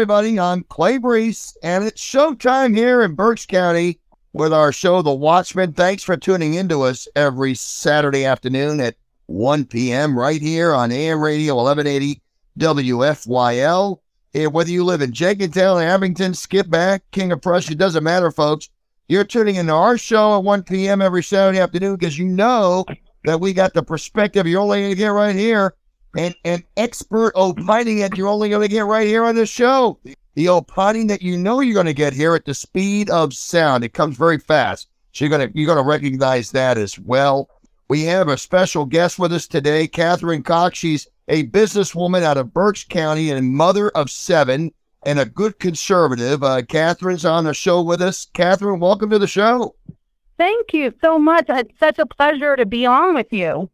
Everybody. 0.00 0.40
I'm 0.40 0.64
Clay 0.64 0.98
Breece, 0.98 1.54
and 1.62 1.84
it's 1.84 2.02
showtime 2.02 2.74
here 2.74 3.02
in 3.02 3.14
Berks 3.14 3.44
County 3.44 4.00
with 4.32 4.50
our 4.50 4.72
show, 4.72 5.02
The 5.02 5.12
Watchman. 5.12 5.74
Thanks 5.74 6.02
for 6.02 6.16
tuning 6.16 6.54
into 6.54 6.80
us 6.80 7.06
every 7.14 7.54
Saturday 7.54 8.24
afternoon 8.24 8.80
at 8.80 8.96
1 9.26 9.66
p.m. 9.66 10.18
right 10.18 10.40
here 10.40 10.72
on 10.72 10.90
AM 10.90 11.20
Radio 11.20 11.54
1180 11.56 12.18
WFYL. 12.58 13.98
And 14.32 14.54
whether 14.54 14.70
you 14.70 14.84
live 14.84 15.02
in 15.02 15.12
Jenkintown, 15.12 15.82
Abington, 15.82 16.32
Skippack, 16.32 17.00
King 17.10 17.32
of 17.32 17.42
Prussia, 17.42 17.74
doesn't 17.74 18.02
matter, 18.02 18.30
folks. 18.30 18.70
You're 19.10 19.24
tuning 19.24 19.56
into 19.56 19.74
our 19.74 19.98
show 19.98 20.38
at 20.38 20.44
1 20.44 20.62
p.m. 20.62 21.02
every 21.02 21.22
Saturday 21.22 21.58
afternoon 21.58 21.96
because 21.96 22.18
you 22.18 22.24
know 22.24 22.86
that 23.24 23.38
we 23.38 23.52
got 23.52 23.74
the 23.74 23.82
perspective 23.82 24.46
you're 24.46 24.62
only 24.62 24.80
going 24.80 24.92
to 24.92 24.96
get 24.96 25.08
right 25.08 25.36
here 25.36 25.74
and 26.16 26.34
an 26.44 26.64
expert 26.76 27.32
opining 27.34 27.98
that 27.98 28.16
you're 28.16 28.28
only 28.28 28.48
going 28.48 28.62
to 28.62 28.68
get 28.68 28.86
right 28.86 29.06
here 29.06 29.24
on 29.24 29.34
the 29.34 29.46
show. 29.46 29.98
The 30.34 30.48
opining 30.48 31.08
that 31.08 31.22
you 31.22 31.36
know 31.36 31.60
you're 31.60 31.74
going 31.74 31.86
to 31.86 31.92
get 31.92 32.12
here 32.12 32.34
at 32.34 32.44
the 32.44 32.54
speed 32.54 33.10
of 33.10 33.34
sound. 33.34 33.84
It 33.84 33.92
comes 33.92 34.16
very 34.16 34.38
fast. 34.38 34.88
So 35.12 35.24
you're 35.24 35.36
going 35.36 35.50
to, 35.50 35.58
you're 35.58 35.66
going 35.66 35.84
to 35.84 35.88
recognize 35.88 36.50
that 36.52 36.78
as 36.78 36.98
well. 36.98 37.48
We 37.88 38.04
have 38.04 38.28
a 38.28 38.38
special 38.38 38.84
guest 38.84 39.18
with 39.18 39.32
us 39.32 39.48
today, 39.48 39.88
Catherine 39.88 40.44
Cox. 40.44 40.78
She's 40.78 41.08
a 41.28 41.46
businesswoman 41.48 42.22
out 42.22 42.36
of 42.36 42.54
Berks 42.54 42.84
County 42.84 43.30
and 43.30 43.52
mother 43.52 43.90
of 43.90 44.10
seven 44.10 44.72
and 45.04 45.18
a 45.18 45.24
good 45.24 45.58
conservative. 45.58 46.42
Uh, 46.42 46.62
Catherine's 46.62 47.24
on 47.24 47.44
the 47.44 47.54
show 47.54 47.82
with 47.82 48.00
us. 48.00 48.26
Catherine, 48.32 48.80
welcome 48.80 49.10
to 49.10 49.18
the 49.18 49.26
show. 49.26 49.74
Thank 50.38 50.72
you 50.72 50.92
so 51.02 51.18
much. 51.18 51.46
It's 51.48 51.78
such 51.78 51.98
a 51.98 52.06
pleasure 52.06 52.56
to 52.56 52.64
be 52.64 52.86
on 52.86 53.14
with 53.14 53.32
you. 53.32 53.68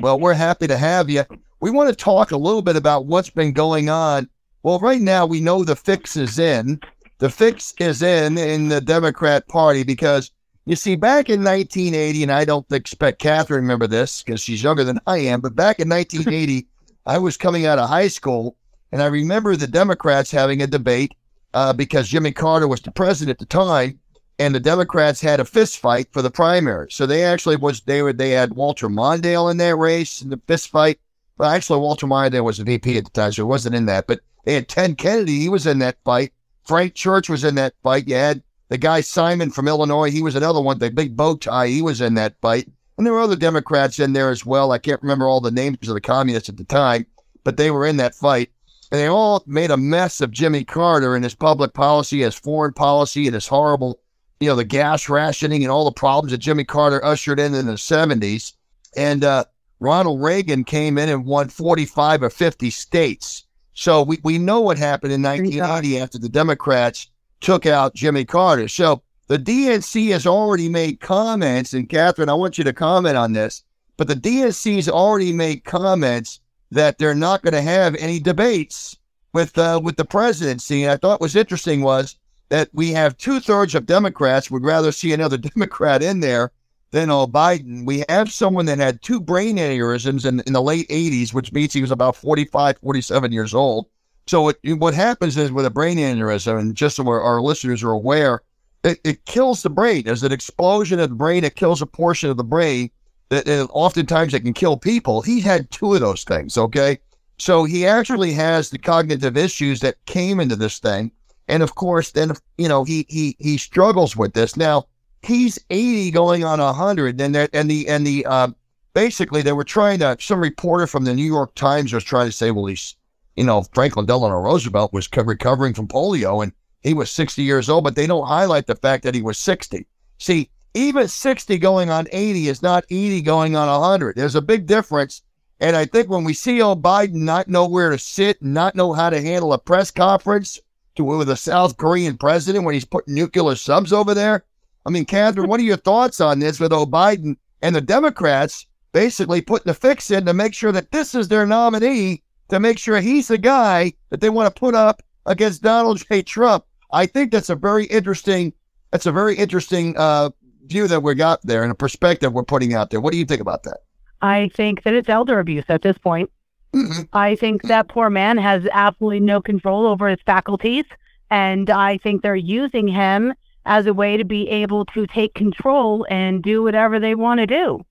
Well, 0.00 0.20
we're 0.20 0.34
happy 0.34 0.66
to 0.66 0.76
have 0.76 1.10
you. 1.10 1.24
We 1.62 1.70
want 1.70 1.90
to 1.90 1.94
talk 1.94 2.32
a 2.32 2.36
little 2.36 2.60
bit 2.60 2.74
about 2.74 3.06
what's 3.06 3.30
been 3.30 3.52
going 3.52 3.88
on. 3.88 4.28
Well, 4.64 4.80
right 4.80 5.00
now 5.00 5.24
we 5.24 5.40
know 5.40 5.62
the 5.62 5.76
fix 5.76 6.16
is 6.16 6.40
in. 6.40 6.80
The 7.18 7.30
fix 7.30 7.72
is 7.78 8.02
in 8.02 8.36
in 8.36 8.68
the 8.68 8.80
Democrat 8.80 9.46
Party 9.46 9.84
because 9.84 10.32
you 10.66 10.74
see, 10.74 10.96
back 10.96 11.30
in 11.30 11.44
1980, 11.44 12.24
and 12.24 12.32
I 12.32 12.44
don't 12.44 12.66
expect 12.72 13.20
Catherine 13.20 13.58
to 13.58 13.62
remember 13.62 13.86
this 13.86 14.24
because 14.24 14.40
she's 14.40 14.60
younger 14.60 14.82
than 14.82 14.98
I 15.06 15.18
am, 15.18 15.40
but 15.40 15.54
back 15.54 15.78
in 15.78 15.88
1980, 15.88 16.66
I 17.06 17.18
was 17.18 17.36
coming 17.36 17.64
out 17.64 17.78
of 17.78 17.88
high 17.88 18.08
school, 18.08 18.56
and 18.90 19.00
I 19.00 19.06
remember 19.06 19.54
the 19.54 19.68
Democrats 19.68 20.32
having 20.32 20.62
a 20.62 20.66
debate 20.66 21.14
uh, 21.54 21.72
because 21.72 22.08
Jimmy 22.08 22.32
Carter 22.32 22.66
was 22.66 22.80
the 22.80 22.90
president 22.90 23.36
at 23.36 23.38
the 23.38 23.46
time, 23.46 24.00
and 24.40 24.52
the 24.52 24.58
Democrats 24.58 25.20
had 25.20 25.38
a 25.38 25.44
fist 25.44 25.78
fight 25.78 26.08
for 26.10 26.22
the 26.22 26.30
primary. 26.30 26.90
So 26.90 27.06
they 27.06 27.22
actually 27.22 27.54
was 27.54 27.82
they 27.82 28.02
were 28.02 28.12
they 28.12 28.30
had 28.30 28.54
Walter 28.54 28.88
Mondale 28.88 29.48
in 29.48 29.58
that 29.58 29.76
race 29.76 30.22
in 30.22 30.30
the 30.30 30.40
fist 30.48 30.68
fight. 30.68 30.98
Actually, 31.42 31.80
Walter 31.80 32.06
Mondale 32.06 32.44
was 32.44 32.58
a 32.58 32.64
VP 32.64 32.98
at 32.98 33.04
the 33.04 33.10
time, 33.10 33.32
so 33.32 33.42
he 33.42 33.46
wasn't 33.46 33.74
in 33.74 33.86
that. 33.86 34.06
But 34.06 34.20
they 34.44 34.54
had 34.54 34.68
Ted 34.68 34.98
Kennedy; 34.98 35.40
he 35.40 35.48
was 35.48 35.66
in 35.66 35.78
that 35.80 35.98
fight. 36.04 36.32
Frank 36.64 36.94
Church 36.94 37.28
was 37.28 37.44
in 37.44 37.54
that 37.56 37.74
fight. 37.82 38.08
You 38.08 38.14
had 38.14 38.42
the 38.68 38.78
guy 38.78 39.00
Simon 39.00 39.50
from 39.50 39.68
Illinois; 39.68 40.10
he 40.10 40.22
was 40.22 40.34
another 40.34 40.60
one. 40.60 40.78
The 40.78 40.90
big 40.90 41.16
bow 41.16 41.36
tie; 41.36 41.68
he 41.68 41.82
was 41.82 42.00
in 42.00 42.14
that 42.14 42.36
fight. 42.40 42.70
And 42.96 43.06
there 43.06 43.14
were 43.14 43.20
other 43.20 43.36
Democrats 43.36 43.98
in 43.98 44.12
there 44.12 44.30
as 44.30 44.46
well. 44.46 44.72
I 44.72 44.78
can't 44.78 45.02
remember 45.02 45.26
all 45.26 45.40
the 45.40 45.50
names 45.50 45.88
of 45.88 45.94
the 45.94 46.00
communists 46.00 46.48
at 46.48 46.56
the 46.56 46.64
time, 46.64 47.06
but 47.42 47.56
they 47.56 47.70
were 47.70 47.86
in 47.86 47.96
that 47.96 48.14
fight. 48.14 48.50
And 48.90 49.00
they 49.00 49.06
all 49.06 49.42
made 49.46 49.70
a 49.70 49.76
mess 49.76 50.20
of 50.20 50.30
Jimmy 50.30 50.64
Carter 50.64 51.14
and 51.16 51.24
his 51.24 51.34
public 51.34 51.72
policy, 51.72 52.20
his 52.20 52.34
foreign 52.34 52.74
policy, 52.74 53.26
and 53.26 53.34
his 53.34 53.48
horrible 53.48 53.98
you 54.42 54.48
know, 54.48 54.56
the 54.56 54.64
gas 54.64 55.08
rationing 55.08 55.62
and 55.62 55.70
all 55.70 55.84
the 55.84 55.92
problems 55.92 56.32
that 56.32 56.38
Jimmy 56.38 56.64
Carter 56.64 57.02
ushered 57.04 57.38
in 57.38 57.54
in 57.54 57.66
the 57.66 57.74
70s. 57.74 58.54
And 58.96 59.22
uh, 59.22 59.44
Ronald 59.82 60.22
Reagan 60.22 60.62
came 60.62 60.96
in 60.96 61.08
and 61.08 61.26
won 61.26 61.48
45 61.48 62.22
or 62.22 62.30
50 62.30 62.70
states. 62.70 63.46
So 63.74 64.02
we, 64.02 64.20
we 64.22 64.38
know 64.38 64.60
what 64.60 64.78
happened 64.78 65.12
in 65.12 65.22
1980 65.22 65.98
after 65.98 66.18
the 66.18 66.28
Democrats 66.28 67.10
took 67.40 67.66
out 67.66 67.94
Jimmy 67.94 68.24
Carter. 68.24 68.68
So 68.68 69.02
the 69.26 69.38
DNC 69.38 70.12
has 70.12 70.24
already 70.24 70.68
made 70.68 71.00
comments, 71.00 71.72
and 71.72 71.88
Catherine, 71.88 72.28
I 72.28 72.34
want 72.34 72.58
you 72.58 72.64
to 72.64 72.72
comment 72.72 73.16
on 73.16 73.32
this, 73.32 73.64
but 73.96 74.06
the 74.06 74.14
DNC 74.14 74.76
has 74.76 74.88
already 74.88 75.32
made 75.32 75.64
comments 75.64 76.40
that 76.70 76.98
they're 76.98 77.14
not 77.14 77.42
going 77.42 77.54
to 77.54 77.62
have 77.62 77.96
any 77.96 78.20
debates 78.20 78.96
with 79.32 79.58
uh, 79.58 79.80
with 79.82 79.96
the 79.96 80.04
presidency. 80.04 80.84
And 80.84 80.92
I 80.92 80.96
thought 80.96 81.20
was 81.20 81.34
interesting 81.34 81.82
was 81.82 82.16
that 82.50 82.68
we 82.72 82.92
have 82.92 83.16
two 83.16 83.40
thirds 83.40 83.74
of 83.74 83.86
Democrats 83.86 84.48
would 84.48 84.64
rather 84.64 84.92
see 84.92 85.12
another 85.12 85.38
Democrat 85.54 86.04
in 86.04 86.20
there 86.20 86.52
than 86.92 87.10
oh, 87.10 87.26
Biden. 87.26 87.84
We 87.84 88.04
have 88.08 88.30
someone 88.30 88.66
that 88.66 88.78
had 88.78 89.02
two 89.02 89.20
brain 89.20 89.56
aneurysms 89.56 90.24
in, 90.24 90.40
in 90.40 90.52
the 90.52 90.62
late 90.62 90.88
80s, 90.88 91.34
which 91.34 91.52
means 91.52 91.72
he 91.72 91.80
was 91.80 91.90
about 91.90 92.14
45, 92.14 92.78
47 92.78 93.32
years 93.32 93.54
old. 93.54 93.86
So 94.28 94.50
it, 94.50 94.58
what 94.62 94.94
happens 94.94 95.36
is 95.36 95.50
with 95.50 95.66
a 95.66 95.70
brain 95.70 95.98
aneurysm, 95.98 96.58
and 96.58 96.76
just 96.76 96.96
so 96.96 97.08
our, 97.08 97.20
our 97.20 97.40
listeners 97.40 97.82
are 97.82 97.90
aware, 97.90 98.42
it, 98.84 99.00
it, 99.04 99.24
kills 99.24 99.62
the 99.62 99.70
brain. 99.70 100.04
There's 100.04 100.22
an 100.22 100.32
explosion 100.32 101.00
of 101.00 101.08
the 101.08 101.16
brain. 101.16 101.44
It 101.44 101.56
kills 101.56 101.82
a 101.82 101.86
portion 101.86 102.30
of 102.30 102.36
the 102.36 102.44
brain 102.44 102.90
that 103.30 103.48
oftentimes 103.70 104.34
it 104.34 104.40
can 104.40 104.52
kill 104.52 104.76
people. 104.76 105.22
He 105.22 105.40
had 105.40 105.70
two 105.70 105.94
of 105.94 106.00
those 106.00 106.24
things. 106.24 106.58
Okay. 106.58 106.98
So 107.38 107.64
he 107.64 107.86
actually 107.86 108.32
has 108.32 108.70
the 108.70 108.78
cognitive 108.78 109.36
issues 109.36 109.80
that 109.80 110.04
came 110.04 110.38
into 110.38 110.54
this 110.54 110.78
thing. 110.78 111.10
And 111.48 111.62
of 111.62 111.74
course, 111.74 112.12
then 112.12 112.32
you 112.58 112.68
know 112.68 112.84
he 112.84 113.06
he 113.08 113.36
he 113.40 113.58
struggles 113.58 114.16
with 114.16 114.34
this. 114.34 114.56
Now 114.56 114.86
he's 115.22 115.58
80 115.70 116.10
going 116.10 116.44
on 116.44 116.60
100, 116.60 117.20
and 117.20 117.36
and 117.36 117.70
the 117.70 117.88
and 117.88 118.06
the 118.06 118.26
uh, 118.26 118.48
basically 118.94 119.42
they 119.42 119.52
were 119.52 119.64
trying 119.64 119.98
to. 120.00 120.16
Some 120.20 120.40
reporter 120.40 120.86
from 120.86 121.04
the 121.04 121.14
New 121.14 121.24
York 121.24 121.54
Times 121.54 121.92
was 121.92 122.04
trying 122.04 122.26
to 122.26 122.32
say, 122.32 122.50
well, 122.50 122.66
he's 122.66 122.96
you 123.36 123.44
know 123.44 123.62
Franklin 123.72 124.06
Delano 124.06 124.40
Roosevelt 124.40 124.92
was 124.92 125.08
recovering 125.16 125.74
from 125.74 125.88
polio 125.88 126.42
and 126.42 126.52
he 126.82 126.94
was 126.94 127.10
60 127.10 127.42
years 127.42 127.68
old, 127.68 127.84
but 127.84 127.94
they 127.94 128.06
don't 128.06 128.26
highlight 128.26 128.66
the 128.66 128.74
fact 128.74 129.04
that 129.04 129.14
he 129.14 129.22
was 129.22 129.38
60. 129.38 129.86
See, 130.18 130.50
even 130.74 131.06
60 131.06 131.58
going 131.58 131.90
on 131.90 132.08
80 132.10 132.48
is 132.48 132.62
not 132.62 132.84
80 132.90 133.22
going 133.22 133.56
on 133.56 133.68
100. 133.68 134.16
There's 134.16 134.34
a 134.34 134.42
big 134.42 134.66
difference. 134.66 135.22
And 135.60 135.76
I 135.76 135.84
think 135.84 136.08
when 136.08 136.24
we 136.24 136.34
see 136.34 136.60
old 136.60 136.82
Biden 136.82 137.14
not 137.14 137.46
know 137.46 137.68
where 137.68 137.90
to 137.90 137.98
sit, 137.98 138.42
not 138.42 138.74
know 138.74 138.92
how 138.92 139.10
to 139.10 139.20
handle 139.20 139.52
a 139.52 139.58
press 139.58 139.92
conference, 139.92 140.60
to 140.96 141.04
with 141.04 141.30
a 141.30 141.36
South 141.36 141.76
Korean 141.76 142.18
president 142.18 142.64
when 142.64 142.74
he's 142.74 142.84
putting 142.84 143.14
nuclear 143.14 143.54
subs 143.54 143.92
over 143.92 144.12
there? 144.12 144.44
I 144.84 144.90
mean, 144.90 145.04
Catherine, 145.04 145.48
what 145.48 145.60
are 145.60 145.64
your 145.64 145.76
thoughts 145.76 146.20
on 146.20 146.38
this 146.38 146.58
with 146.58 146.72
old 146.72 146.90
Biden 146.90 147.36
and 147.62 147.74
the 147.74 147.80
Democrats 147.80 148.66
basically 148.92 149.40
putting 149.40 149.70
the 149.70 149.74
fix 149.74 150.10
in 150.10 150.26
to 150.26 150.34
make 150.34 150.54
sure 150.54 150.72
that 150.72 150.90
this 150.90 151.14
is 151.14 151.28
their 151.28 151.46
nominee 151.46 152.22
to 152.48 152.60
make 152.60 152.78
sure 152.78 153.00
he's 153.00 153.28
the 153.28 153.38
guy 153.38 153.92
that 154.10 154.20
they 154.20 154.30
want 154.30 154.54
to 154.54 154.60
put 154.60 154.74
up 154.74 155.02
against 155.26 155.62
Donald 155.62 156.02
J. 156.08 156.22
Trump? 156.22 156.64
I 156.92 157.06
think 157.06 157.32
that's 157.32 157.48
a 157.50 157.56
very 157.56 157.86
interesting. 157.86 158.52
That's 158.90 159.06
a 159.06 159.12
very 159.12 159.34
interesting 159.36 159.96
uh, 159.96 160.30
view 160.66 160.86
that 160.86 161.02
we 161.02 161.14
got 161.14 161.40
there 161.42 161.62
and 161.62 161.72
a 161.72 161.74
perspective 161.74 162.34
we're 162.34 162.42
putting 162.42 162.74
out 162.74 162.90
there. 162.90 163.00
What 163.00 163.12
do 163.12 163.18
you 163.18 163.24
think 163.24 163.40
about 163.40 163.62
that? 163.62 163.78
I 164.20 164.50
think 164.54 164.82
that 164.82 164.92
it's 164.92 165.08
elder 165.08 165.40
abuse 165.40 165.64
at 165.68 165.80
this 165.80 165.96
point. 165.96 166.30
Mm-hmm. 166.74 167.02
I 167.14 167.36
think 167.36 167.62
that 167.62 167.88
poor 167.88 168.10
man 168.10 168.36
has 168.36 168.66
absolutely 168.72 169.20
no 169.20 169.40
control 169.40 169.86
over 169.86 170.08
his 170.08 170.20
faculties. 170.26 170.84
And 171.30 171.70
I 171.70 171.96
think 171.98 172.22
they're 172.22 172.36
using 172.36 172.86
him 172.86 173.32
as 173.64 173.86
a 173.86 173.94
way 173.94 174.16
to 174.16 174.24
be 174.24 174.48
able 174.48 174.84
to 174.86 175.06
take 175.06 175.34
control 175.34 176.06
and 176.10 176.42
do 176.42 176.62
whatever 176.62 176.98
they 176.98 177.14
want 177.14 177.38
to 177.40 177.46
do. 177.46 177.84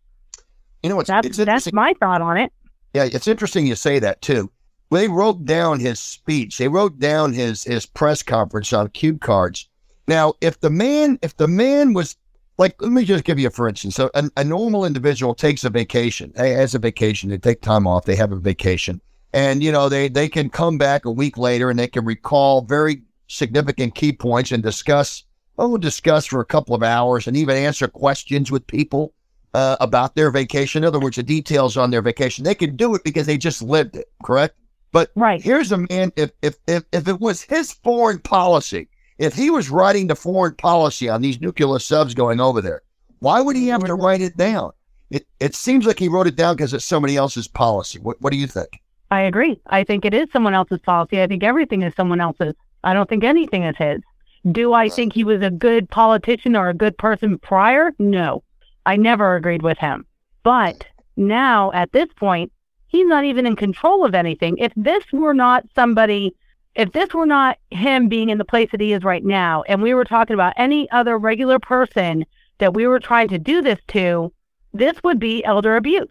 You 0.84 0.90
know, 0.90 1.00
it's, 1.00 1.08
that's, 1.08 1.28
it's 1.28 1.38
that's 1.38 1.74
my 1.74 1.94
thought 2.00 2.22
on 2.22 2.38
it. 2.38 2.52
Yeah, 2.94 3.06
it's 3.06 3.28
interesting 3.28 3.68
you 3.68 3.76
say 3.76 4.00
that 4.00 4.22
too. 4.22 4.52
They 4.90 5.08
wrote 5.08 5.46
down 5.46 5.80
his 5.80 6.00
speech. 6.00 6.58
They 6.58 6.68
wrote 6.68 7.00
down 7.00 7.34
his 7.34 7.64
his 7.64 7.86
press 7.86 8.22
conference 8.24 8.74
on 8.74 8.90
cue 8.90 9.18
cards. 9.18 9.70
Now, 10.08 10.34
if 10.42 10.60
the 10.60 10.70
man 10.70 11.20
if 11.22 11.38
the 11.38 11.48
man 11.48 11.94
was 11.94 12.18
like, 12.58 12.82
let 12.82 12.92
me 12.92 13.06
just 13.06 13.24
give 13.24 13.40
you 13.40 13.48
a 13.48 13.52
for 13.52 13.70
instance. 13.70 13.96
So 13.96 14.10
a, 14.14 14.30
a 14.38 14.44
normal 14.44 14.86
individual 14.86 15.34
takes 15.34 15.64
a 15.64 15.70
vacation, 15.70 16.34
has 16.36 16.76
a 16.76 16.80
vacation, 16.80 17.30
they 17.30 17.38
take 17.38 17.62
time 17.62 17.88
off, 17.88 18.06
they 18.06 18.16
have 18.16 18.32
a 18.32 18.36
vacation. 18.38 19.00
And, 19.34 19.64
you 19.64 19.72
know, 19.72 19.88
they, 19.88 20.10
they 20.10 20.28
can 20.28 20.50
come 20.50 20.78
back 20.78 21.06
a 21.06 21.12
week 21.12 21.38
later 21.38 21.70
and 21.70 21.80
they 21.80 21.88
can 21.88 22.04
recall 22.04 22.62
very 22.62 23.02
significant 23.28 23.96
key 23.96 24.12
points 24.12 24.52
and 24.52 24.62
discuss, 24.62 25.24
oh, 25.58 25.78
discuss 25.78 26.26
for 26.26 26.42
a 26.42 26.46
couple 26.46 26.76
of 26.76 26.84
hours 26.84 27.28
and 27.28 27.38
even 27.38 27.56
answer 27.56 27.88
questions 27.88 28.52
with 28.52 28.66
people 28.68 29.14
uh, 29.54 29.78
about 29.80 30.16
their 30.16 30.32
vacation. 30.32 30.84
In 30.84 30.88
other 30.88 31.00
words, 31.00 31.18
the 31.18 31.24
details 31.24 31.78
on 31.78 31.92
their 31.92 32.02
vacation. 32.02 32.44
They 32.44 32.56
can 32.56 32.76
do 32.76 32.96
it 32.96 33.04
because 33.04 33.28
they 33.28 33.38
just 33.38 33.62
lived 33.62 33.96
it, 33.96 34.12
correct? 34.24 34.56
But 34.92 35.12
right. 35.16 35.42
here's 35.42 35.72
a 35.72 35.78
man, 35.78 36.12
if, 36.16 36.32
if, 36.42 36.56
if, 36.68 36.84
if 36.92 37.08
it 37.08 37.20
was 37.20 37.42
his 37.42 37.72
foreign 37.72 38.20
policy 38.20 38.90
if 39.22 39.36
he 39.36 39.52
was 39.52 39.70
writing 39.70 40.08
the 40.08 40.16
foreign 40.16 40.56
policy 40.56 41.08
on 41.08 41.22
these 41.22 41.40
nuclear 41.40 41.78
subs 41.78 42.16
going 42.16 42.40
over 42.40 42.60
there, 42.60 42.82
why 43.20 43.40
would 43.40 43.56
he 43.56 43.68
have 43.68 43.84
to 43.84 43.94
write 43.94 44.20
it 44.20 44.36
down? 44.36 44.72
It, 45.12 45.28
it 45.40 45.54
seems 45.54 45.86
like 45.86 46.00
he 46.00 46.08
wrote 46.08 46.26
it 46.26 46.36
down 46.36 46.56
because 46.56 46.74
it's 46.74 46.86
somebody 46.86 47.18
else's 47.18 47.48
policy. 47.48 48.00
What, 48.00 48.20
what 48.20 48.32
do 48.32 48.40
you 48.40 48.48
think? 48.48 48.82
I 49.12 49.22
agree. 49.22 49.62
I 49.68 49.84
think 49.84 50.06
it 50.06 50.16
is 50.16 50.28
someone 50.34 50.56
else's 50.56 50.80
policy. 50.80 51.22
I 51.22 51.28
think 51.28 51.44
everything 51.44 51.84
is 51.84 51.94
someone 51.94 52.20
else's. 52.20 52.56
I 52.84 52.96
don't 52.96 53.08
think 53.08 53.24
anything 53.24 53.62
is 53.64 53.76
his. 53.78 54.02
Do 54.50 54.74
I 54.74 54.90
think 54.90 55.14
he 55.14 55.24
was 55.24 55.42
a 55.42 55.52
good 55.52 55.90
politician 55.90 56.56
or 56.56 56.70
a 56.70 56.74
good 56.74 56.98
person 56.98 57.38
prior? 57.38 57.92
No. 58.00 58.44
I 58.86 58.96
never 58.96 59.36
agreed 59.36 59.62
with 59.62 59.78
him. 59.78 60.06
But 60.44 60.86
now, 61.16 61.72
at 61.74 61.92
this 61.92 62.08
point, 62.16 62.52
he's 62.88 63.06
not 63.06 63.26
even 63.26 63.46
in 63.46 63.56
control 63.56 64.04
of 64.04 64.16
anything. 64.16 64.58
If 64.58 64.72
this 64.76 65.04
were 65.12 65.36
not 65.36 65.66
somebody 65.76 66.36
if 66.76 66.92
this 66.94 67.14
were 67.14 67.26
not 67.26 67.58
him 67.70 68.08
being 68.08 68.30
in 68.30 68.38
the 68.38 68.46
place 68.46 68.70
that 68.72 68.82
he 68.82 68.94
is 68.94 69.04
right 69.04 69.24
now, 69.24 69.64
and 69.64 69.82
we 69.82 69.94
were 69.94 70.06
talking 70.06 70.34
about 70.34 70.54
any 70.58 70.90
other 70.92 71.18
regular 71.18 71.60
person 71.60 72.26
that 72.60 72.74
we 72.74 72.88
were 72.88 73.00
trying 73.00 73.28
to 73.30 73.40
do 73.40 73.62
this 73.62 73.80
to, 73.90 74.32
this 74.74 74.96
would 75.04 75.20
be 75.20 75.44
elder 75.44 75.76
abuse. 75.76 76.08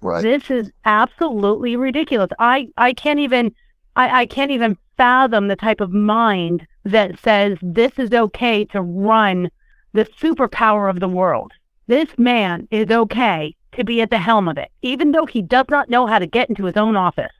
Right. 0.00 0.22
This 0.22 0.50
is 0.50 0.70
absolutely 0.86 1.76
ridiculous. 1.76 2.30
I, 2.38 2.68
I 2.78 2.94
can't 2.94 3.18
even 3.20 3.54
I, 4.00 4.20
I 4.20 4.26
can't 4.26 4.50
even 4.50 4.78
fathom 4.96 5.48
the 5.48 5.56
type 5.56 5.82
of 5.82 5.92
mind 5.92 6.66
that 6.84 7.18
says 7.18 7.58
this 7.60 7.92
is 7.98 8.12
okay 8.12 8.64
to 8.66 8.80
run 8.80 9.50
the 9.92 10.06
superpower 10.06 10.88
of 10.88 11.00
the 11.00 11.08
world. 11.08 11.52
This 11.86 12.08
man 12.16 12.66
is 12.70 12.90
okay 12.90 13.54
to 13.72 13.84
be 13.84 14.00
at 14.00 14.08
the 14.08 14.18
helm 14.18 14.48
of 14.48 14.56
it, 14.56 14.70
even 14.80 15.12
though 15.12 15.26
he 15.26 15.42
does 15.42 15.66
not 15.68 15.90
know 15.90 16.06
how 16.06 16.18
to 16.18 16.26
get 16.26 16.48
into 16.48 16.64
his 16.64 16.78
own 16.78 16.96
office. 16.96 17.32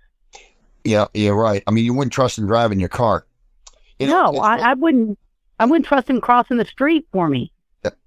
Yeah, 0.85 1.07
yeah, 1.15 1.31
right. 1.31 1.63
I 1.67 1.71
mean, 1.71 1.87
you 1.87 1.95
wouldn't 1.95 2.13
trust 2.13 2.37
him 2.37 2.47
driving 2.47 2.79
your 2.79 2.91
car. 2.91 3.25
You 3.99 4.09
know, 4.09 4.31
no, 4.33 4.41
I, 4.41 4.57
I 4.59 4.75
wouldn't. 4.75 5.19
I 5.59 5.65
wouldn't 5.65 5.87
trust 5.87 6.09
him 6.09 6.21
crossing 6.21 6.59
the 6.59 6.65
street 6.65 7.07
for 7.13 7.29
me. 7.29 7.53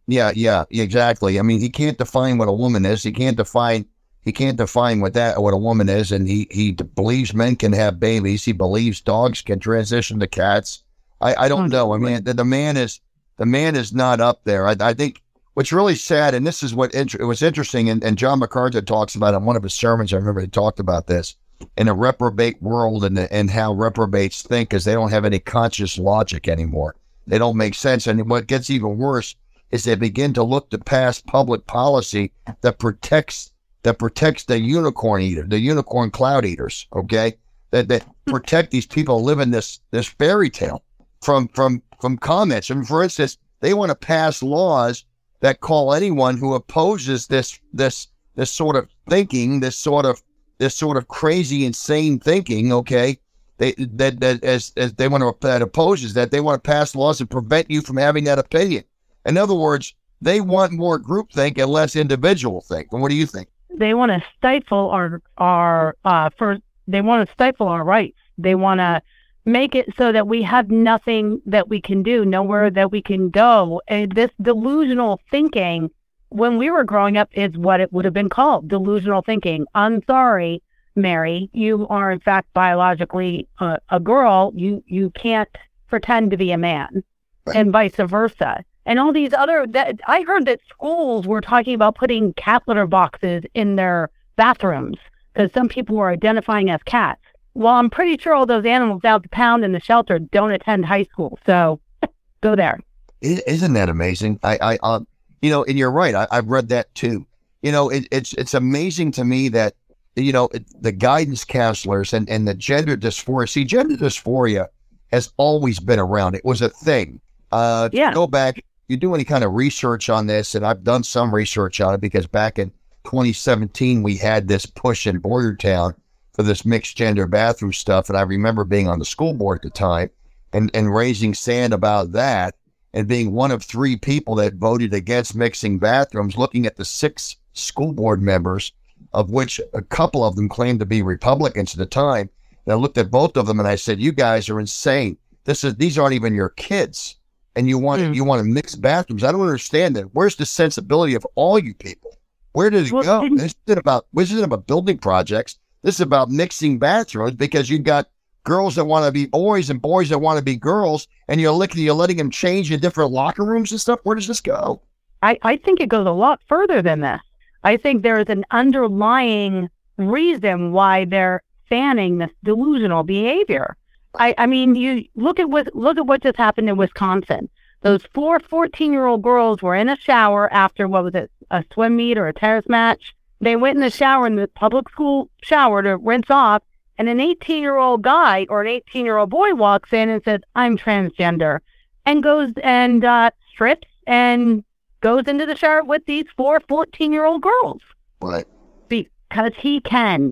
Yeah, 0.06 0.32
yeah, 0.36 0.66
exactly. 0.70 1.40
I 1.40 1.44
mean, 1.44 1.60
he 1.60 1.70
can't 1.70 1.98
define 1.98 2.38
what 2.38 2.50
a 2.50 2.52
woman 2.52 2.86
is. 2.86 3.04
He 3.04 3.12
can't 3.12 3.38
define. 3.38 3.86
He 4.24 4.32
can't 4.32 4.58
define 4.58 5.02
what 5.02 5.14
that 5.14 5.42
what 5.42 5.54
a 5.54 5.58
woman 5.58 5.90
is, 5.90 6.12
and 6.12 6.28
he 6.28 6.48
he 6.50 6.72
believes 6.72 7.34
men 7.34 7.56
can 7.56 7.74
have 7.74 8.00
babies. 8.00 8.46
He 8.46 8.54
believes 8.54 9.02
dogs 9.02 9.42
can 9.42 9.60
transition 9.60 10.20
to 10.20 10.28
cats. 10.28 10.84
I 11.20 11.46
I 11.46 11.48
don't 11.50 11.70
know. 11.70 11.94
I 11.94 11.98
mean, 11.98 12.24
the, 12.24 12.34
the 12.34 12.46
man 12.46 12.78
is 12.78 13.02
the 13.38 13.46
man 13.46 13.76
is 13.76 13.94
not 13.94 14.22
up 14.22 14.44
there. 14.44 14.68
I, 14.68 14.76
I 14.80 14.94
think 14.94 15.22
what's 15.54 15.74
really 15.74 15.96
sad, 15.96 16.34
and 16.34 16.48
this 16.48 16.64
is 16.64 16.74
what 16.74 16.94
it 16.96 17.24
was 17.24 17.42
interesting, 17.42 17.90
and, 17.90 18.04
and 18.04 18.18
John 18.18 18.40
MacArthur 18.40 18.82
talks 18.82 19.16
about 19.16 19.34
in 19.34 19.46
one 19.46 19.56
of 19.56 19.64
his 19.64 19.74
sermons. 19.74 20.14
I 20.14 20.18
remember 20.18 20.42
he 20.42 20.48
talked 20.48 20.80
about 20.80 21.08
this 21.08 21.36
in 21.78 21.88
a 21.88 21.94
reprobate 21.94 22.62
world 22.62 23.06
and 23.06 23.18
and 23.20 23.50
how 23.50 23.74
reprobates 23.74 24.42
think 24.42 24.70
because 24.70 24.86
they 24.86 24.94
don't 24.94 25.12
have 25.12 25.26
any 25.26 25.40
conscious 25.40 25.98
logic 25.98 26.48
anymore. 26.48 26.96
They 27.28 27.38
don't 27.38 27.58
make 27.58 27.76
sense. 27.76 28.08
And 28.08 28.30
what 28.30 28.48
gets 28.48 28.70
even 28.70 28.98
worse 28.98 29.36
is 29.72 29.84
they 29.84 29.96
begin 29.96 30.34
to 30.34 30.44
look 30.44 30.70
to 30.70 30.78
pass 30.78 31.22
public 31.22 31.66
policy 31.66 32.32
that 32.62 32.80
protects 32.80 33.53
that 33.84 34.00
protects 34.00 34.46
the 34.46 34.60
unicorn 34.60 35.22
eater, 35.22 35.44
the 35.44 35.60
unicorn 35.60 36.10
cloud 36.12 36.46
eaters. 36.46 36.88
Okay, 36.94 37.34
that 37.72 37.88
that 37.90 38.04
hmm. 38.04 38.32
protect 38.32 38.72
these 38.72 38.86
people 38.86 39.24
living 39.24 39.52
this 39.52 39.80
this 39.92 40.08
fairy 40.08 40.50
tale 40.50 40.84
from 41.22 41.48
from 41.50 41.82
from 42.02 42.18
comments. 42.18 42.70
I 42.70 42.76
mean, 42.76 42.86
for 42.86 43.04
instance, 43.04 43.38
they 43.60 43.74
want 43.74 43.90
to 43.90 43.96
pass 43.96 44.44
laws 44.44 45.06
that 45.42 45.62
call 45.62 45.94
anyone 45.94 46.38
who 46.38 46.54
opposes 46.54 47.28
this 47.28 47.60
this 47.74 48.08
this 48.36 48.52
sort 48.52 48.76
of 48.76 48.90
thinking, 49.10 49.60
this 49.60 49.78
sort 49.78 50.06
of 50.06 50.22
this 50.58 50.76
sort 50.76 50.98
of 50.98 51.08
crazy, 51.08 51.66
insane 51.66 52.20
thinking, 52.20 52.72
okay, 52.72 53.20
they 53.58 53.74
that 53.78 54.20
that 54.20 54.44
as 54.44 54.72
as 54.78 54.94
they 54.94 55.08
want 55.08 55.24
to 55.24 55.48
that 55.48 55.62
opposes 55.62 56.14
that 56.14 56.32
they 56.32 56.40
want 56.40 56.64
to 56.64 56.68
pass 56.68 56.96
laws 56.96 57.18
to 57.18 57.26
prevent 57.26 57.70
you 57.70 57.82
from 57.82 57.98
having 57.98 58.24
that 58.26 58.40
opinion. 58.40 58.84
In 59.26 59.38
other 59.38 59.54
words, 59.54 59.94
they 60.22 60.42
want 60.42 60.72
more 60.72 61.00
groupthink 61.00 61.58
and 61.58 61.72
less 61.72 61.96
individual 61.96 62.62
think. 62.62 62.88
And 62.92 63.02
what 63.02 63.10
do 63.10 63.16
you 63.16 63.26
think? 63.26 63.50
They 63.78 63.94
want 63.94 64.12
to 64.12 64.24
stifle 64.38 64.90
our 64.90 65.22
our 65.38 65.96
uh 66.06 66.30
for 66.38 66.58
they 66.88 67.02
want 67.02 67.28
to 67.28 67.34
stifle 67.34 67.68
our 67.68 67.84
rights. 67.84 68.18
They 68.38 68.56
want 68.56 68.80
to 68.80 69.02
make 69.46 69.76
it 69.76 69.94
so 69.98 70.12
that 70.12 70.28
we 70.28 70.42
have 70.44 70.70
nothing 70.70 71.42
that 71.46 71.70
we 71.70 71.82
can 71.82 72.04
do, 72.04 72.26
nowhere 72.26 72.70
that 72.70 72.92
we 72.92 73.02
can 73.02 73.30
go. 73.30 73.82
And 73.88 74.12
this 74.14 74.32
delusional 74.42 75.20
thinking 75.30 75.90
when 76.30 76.58
we 76.58 76.72
were 76.72 76.84
growing 76.84 77.18
up 77.18 77.30
is 77.34 77.56
what 77.58 77.80
it 77.80 77.94
would 77.94 78.06
have 78.06 78.14
been 78.14 78.30
called 78.30 78.68
delusional 78.68 79.22
thinking. 79.22 79.66
I'm 79.76 80.02
sorry, 80.06 80.62
Mary, 80.96 81.50
you 81.54 81.88
are 81.90 82.12
in 82.12 82.20
fact 82.20 82.54
biologically 82.54 83.48
a, 83.60 83.78
a 83.90 84.00
girl. 84.00 84.52
You 84.56 84.84
you 84.88 85.12
can't 85.12 85.50
pretend 85.88 86.32
to 86.32 86.38
be 86.38 86.52
a 86.52 86.58
man, 86.58 87.04
right. 87.46 87.56
and 87.56 87.72
vice 87.72 87.96
versa. 87.96 88.64
And 88.86 89.00
all 89.00 89.14
these 89.14 89.34
other 89.34 89.66
that 89.70 90.00
I 90.08 90.24
heard 90.24 90.46
that 90.46 90.60
schools 90.70 91.26
were 91.26 91.42
talking 91.42 91.74
about 91.74 91.96
putting 91.96 92.34
cat 92.34 92.64
litter 92.68 92.86
boxes 92.86 93.44
in 93.54 93.76
their 93.76 94.10
bathrooms 94.36 94.98
because 95.34 95.52
some 95.54 95.70
people 95.70 95.96
were 95.96 96.10
identifying 96.10 96.70
as 96.70 96.82
cats. 96.84 97.22
Well, 97.54 97.76
I'm 97.76 97.90
pretty 97.90 98.22
sure 98.22 98.34
all 98.34 98.46
those 98.46 98.66
animals 98.66 99.06
out 99.06 99.24
the 99.24 99.30
pound 99.30 99.64
in 99.64 99.72
the 99.72 99.80
shelter 99.80 100.20
don't 100.20 100.52
attend 100.52 100.86
high 100.86 101.04
school, 101.04 101.38
so 101.46 101.80
go 102.42 102.56
there. 102.56 102.80
Isn't 103.22 103.74
that 103.74 103.90
amazing? 103.90 104.40
I, 104.44 104.58
I, 104.62 104.80
uh, 104.84 105.00
you 105.42 105.50
know, 105.50 105.64
and 105.64 105.78
you're 105.78 105.92
right. 105.92 106.14
I, 106.16 106.28
have 106.32 106.48
read 106.48 106.70
that 106.70 106.94
too. 106.96 107.26
You 107.62 107.72
know, 107.72 107.90
it, 107.90 108.08
it's 108.12 108.34
it's 108.34 108.54
amazing 108.54 109.14
to 109.14 109.24
me 109.24 109.48
that 109.50 109.76
you 110.16 110.34
know 110.34 110.50
it, 110.54 110.66
the 110.82 110.92
guidance 110.92 111.46
counselors 111.46 112.12
and 112.12 112.30
and 112.30 112.46
the 112.48 112.54
gender 112.54 112.98
dysphoria. 112.98 113.48
See, 113.48 113.64
gender 113.64 113.96
dysphoria 113.96 114.68
has 115.14 115.32
always 115.38 115.80
been 115.80 116.00
around. 116.00 116.36
It 116.36 116.44
was 116.44 116.62
a 116.62 116.70
thing. 116.70 117.22
Uh, 117.52 117.90
yeah. 117.94 118.14
Go 118.14 118.28
back. 118.28 118.64
You 118.88 118.98
do 118.98 119.16
any 119.16 119.24
kind 119.24 119.44
of 119.44 119.54
research 119.54 120.10
on 120.10 120.28
this, 120.28 120.56
and 120.56 120.66
I've 120.66 120.84
done 120.84 121.04
some 121.04 121.34
research 121.34 121.80
on 121.80 121.94
it 121.94 122.02
because 122.02 122.28
back 122.28 122.60
in 122.60 122.70
2017 123.06 124.04
we 124.04 124.18
had 124.18 124.48
this 124.48 124.66
push 124.66 125.08
in 125.08 125.22
Boyertown 125.22 125.96
for 126.34 126.44
this 126.44 126.66
mixed 126.66 126.98
gender 126.98 127.28
bathroom 127.28 127.74
stuff, 127.74 128.10
and 128.10 128.18
I 128.18 128.22
remember 128.22 128.64
being 128.64 128.88
on 128.88 129.00
the 129.00 129.06
school 129.06 129.34
board 129.34 129.60
at 129.60 129.64
the 129.64 129.70
time 129.70 130.10
and 130.52 130.70
and 130.74 130.94
raising 130.94 131.34
sand 131.34 131.74
about 131.74 132.12
that 132.12 132.56
and 132.94 133.08
being 133.08 133.34
one 133.34 133.52
of 133.52 133.64
three 133.64 133.96
people 133.96 134.36
that 134.36 134.56
voted 134.56 134.94
against 134.94 135.36
mixing 135.36 135.80
bathrooms, 135.80 136.38
looking 136.38 136.66
at 136.66 136.76
the 136.76 136.86
six 136.86 137.38
school 137.54 137.94
board 137.94 138.22
members, 138.22 138.72
of 139.14 139.32
which 139.32 139.60
a 139.74 139.82
couple 139.82 140.24
of 140.24 140.36
them 140.36 140.50
claimed 140.50 140.80
to 140.80 140.86
be 140.86 141.02
Republicans 141.02 141.74
at 141.74 141.80
the 141.80 141.86
time. 141.86 142.30
And 142.66 142.74
I 142.74 142.76
looked 142.76 142.98
at 142.98 143.12
both 143.12 143.36
of 143.36 143.48
them 143.48 143.60
and 143.60 143.68
I 143.68 143.76
said, 143.76 144.00
"You 144.00 144.12
guys 144.12 144.50
are 144.50 144.60
insane. 144.60 145.18
This 145.46 145.64
is 145.64 145.76
these 145.76 145.98
aren't 145.98 146.14
even 146.14 146.36
your 146.36 146.50
kids, 146.50 147.16
and 147.56 147.68
you 147.68 147.78
want 147.78 148.02
mm. 148.02 148.16
you 148.16 148.24
want 148.24 148.40
to 148.40 148.48
mix 148.48 148.76
bathrooms. 148.76 149.24
I 149.24 149.32
don't 149.32 149.42
understand 149.42 149.96
that. 149.96 150.14
Where's 150.14 150.36
the 150.36 150.46
sensibility 150.46 151.16
of 151.16 151.26
all 151.36 151.60
you 151.60 151.74
people? 151.74 152.18
Where 152.54 152.70
did 152.70 152.88
it 152.88 152.92
well, 152.92 153.04
go? 153.04 153.36
This 153.36 153.56
isn't 153.68 153.80
about 153.80 154.06
this 154.14 154.32
isn't 154.32 154.44
about 154.44 154.68
building 154.68 154.98
projects. 154.98 155.58
This 155.82 155.96
is 155.96 156.02
about 156.02 156.30
mixing 156.30 156.80
bathrooms 156.80 157.36
because 157.36 157.70
you've 157.70 157.84
got 157.84 158.08
girls 158.44 158.76
that 158.76 158.86
want 158.86 159.06
to 159.06 159.12
be 159.12 159.26
boys 159.26 159.70
and 159.70 159.82
boys 159.82 160.10
that 160.10 160.20
want 160.20 160.38
to 160.38 160.44
be 160.44 160.56
girls, 160.56 161.08
and 161.28 161.40
you're 161.40 161.52
looking, 161.52 161.82
you're 161.82 161.94
letting 161.94 162.18
them 162.18 162.30
change 162.30 162.72
in 162.72 162.80
different 162.80 163.12
locker 163.12 163.44
rooms 163.44 163.72
and 163.72 163.80
stuff. 163.80 164.00
Where 164.04 164.16
does 164.16 164.28
this 164.28 164.42
go? 164.42 164.82
I, 165.22 165.38
I 165.44 165.58
think 165.58 165.80
it 165.80 165.90
goes 165.90 166.06
a 166.06 166.12
lot 166.12 166.42
further 166.48 166.82
than 166.82 167.02
this. 167.02 167.22
I 167.64 167.78
think 167.78 168.04
there 168.04 168.20
is 168.20 168.28
an 168.28 168.44
underlying 168.52 169.70
reason 169.98 170.74
why 170.74 171.06
they're 171.06 171.42
fanning 171.70 172.18
this 172.18 172.32
delusional 172.44 173.04
behavior. 173.04 173.78
I, 174.16 174.36
I 174.38 174.46
mean, 174.46 174.76
you 174.76 175.06
look 175.16 175.40
at 175.40 175.50
what 175.50 175.74
look 175.76 175.98
at 175.98 176.06
what 176.06 176.24
just 176.24 176.38
happened 176.38 176.70
in 176.70 176.78
Wisconsin. 176.78 177.50
Those 177.82 178.04
four 178.14 178.40
14 178.40 178.94
year 178.94 179.06
old 179.06 179.22
girls 179.22 179.62
were 179.62 179.76
in 179.76 179.90
a 179.90 179.98
shower 179.98 180.52
after 180.54 180.88
what 180.88 181.04
was 181.04 181.16
it, 181.16 181.32
a 181.52 181.64
swim 181.74 181.96
meet 181.96 182.18
or 182.18 182.28
a 182.28 182.34
tennis 182.34 182.66
match. 182.68 183.14
They 183.42 183.56
went 183.56 183.76
in 183.76 183.82
the 183.82 183.90
shower 183.90 184.26
in 184.26 184.36
the 184.36 184.48
public 184.48 184.90
school 184.90 185.30
shower 185.44 185.82
to 185.84 185.98
rinse 185.98 186.30
off, 186.30 186.64
and 186.98 187.10
an 187.10 187.20
18 187.20 187.62
year 187.62 187.78
old 187.78 188.02
guy 188.02 188.46
or 188.50 188.62
an 188.62 188.68
18 188.68 189.06
year 189.06 189.18
old 189.18 189.30
boy 189.30 189.54
walks 189.54 189.92
in 189.92 190.10
and 190.10 190.24
says, 190.24 190.42
I'm 190.56 190.78
transgender, 190.78 191.60
and 192.06 192.24
goes 192.24 192.52
and 192.64 193.04
uh, 193.04 193.32
strips 193.52 193.88
and 194.08 194.64
goes 195.02 195.28
into 195.28 195.46
the 195.46 195.58
shower 195.58 195.84
with 195.84 196.06
these 196.06 196.26
four 196.38 196.62
14 196.68 197.12
year 197.12 197.26
old 197.26 197.42
girls. 197.42 197.82
Right. 198.22 198.46
Because 198.88 199.52
he 199.58 199.82
can. 199.82 200.32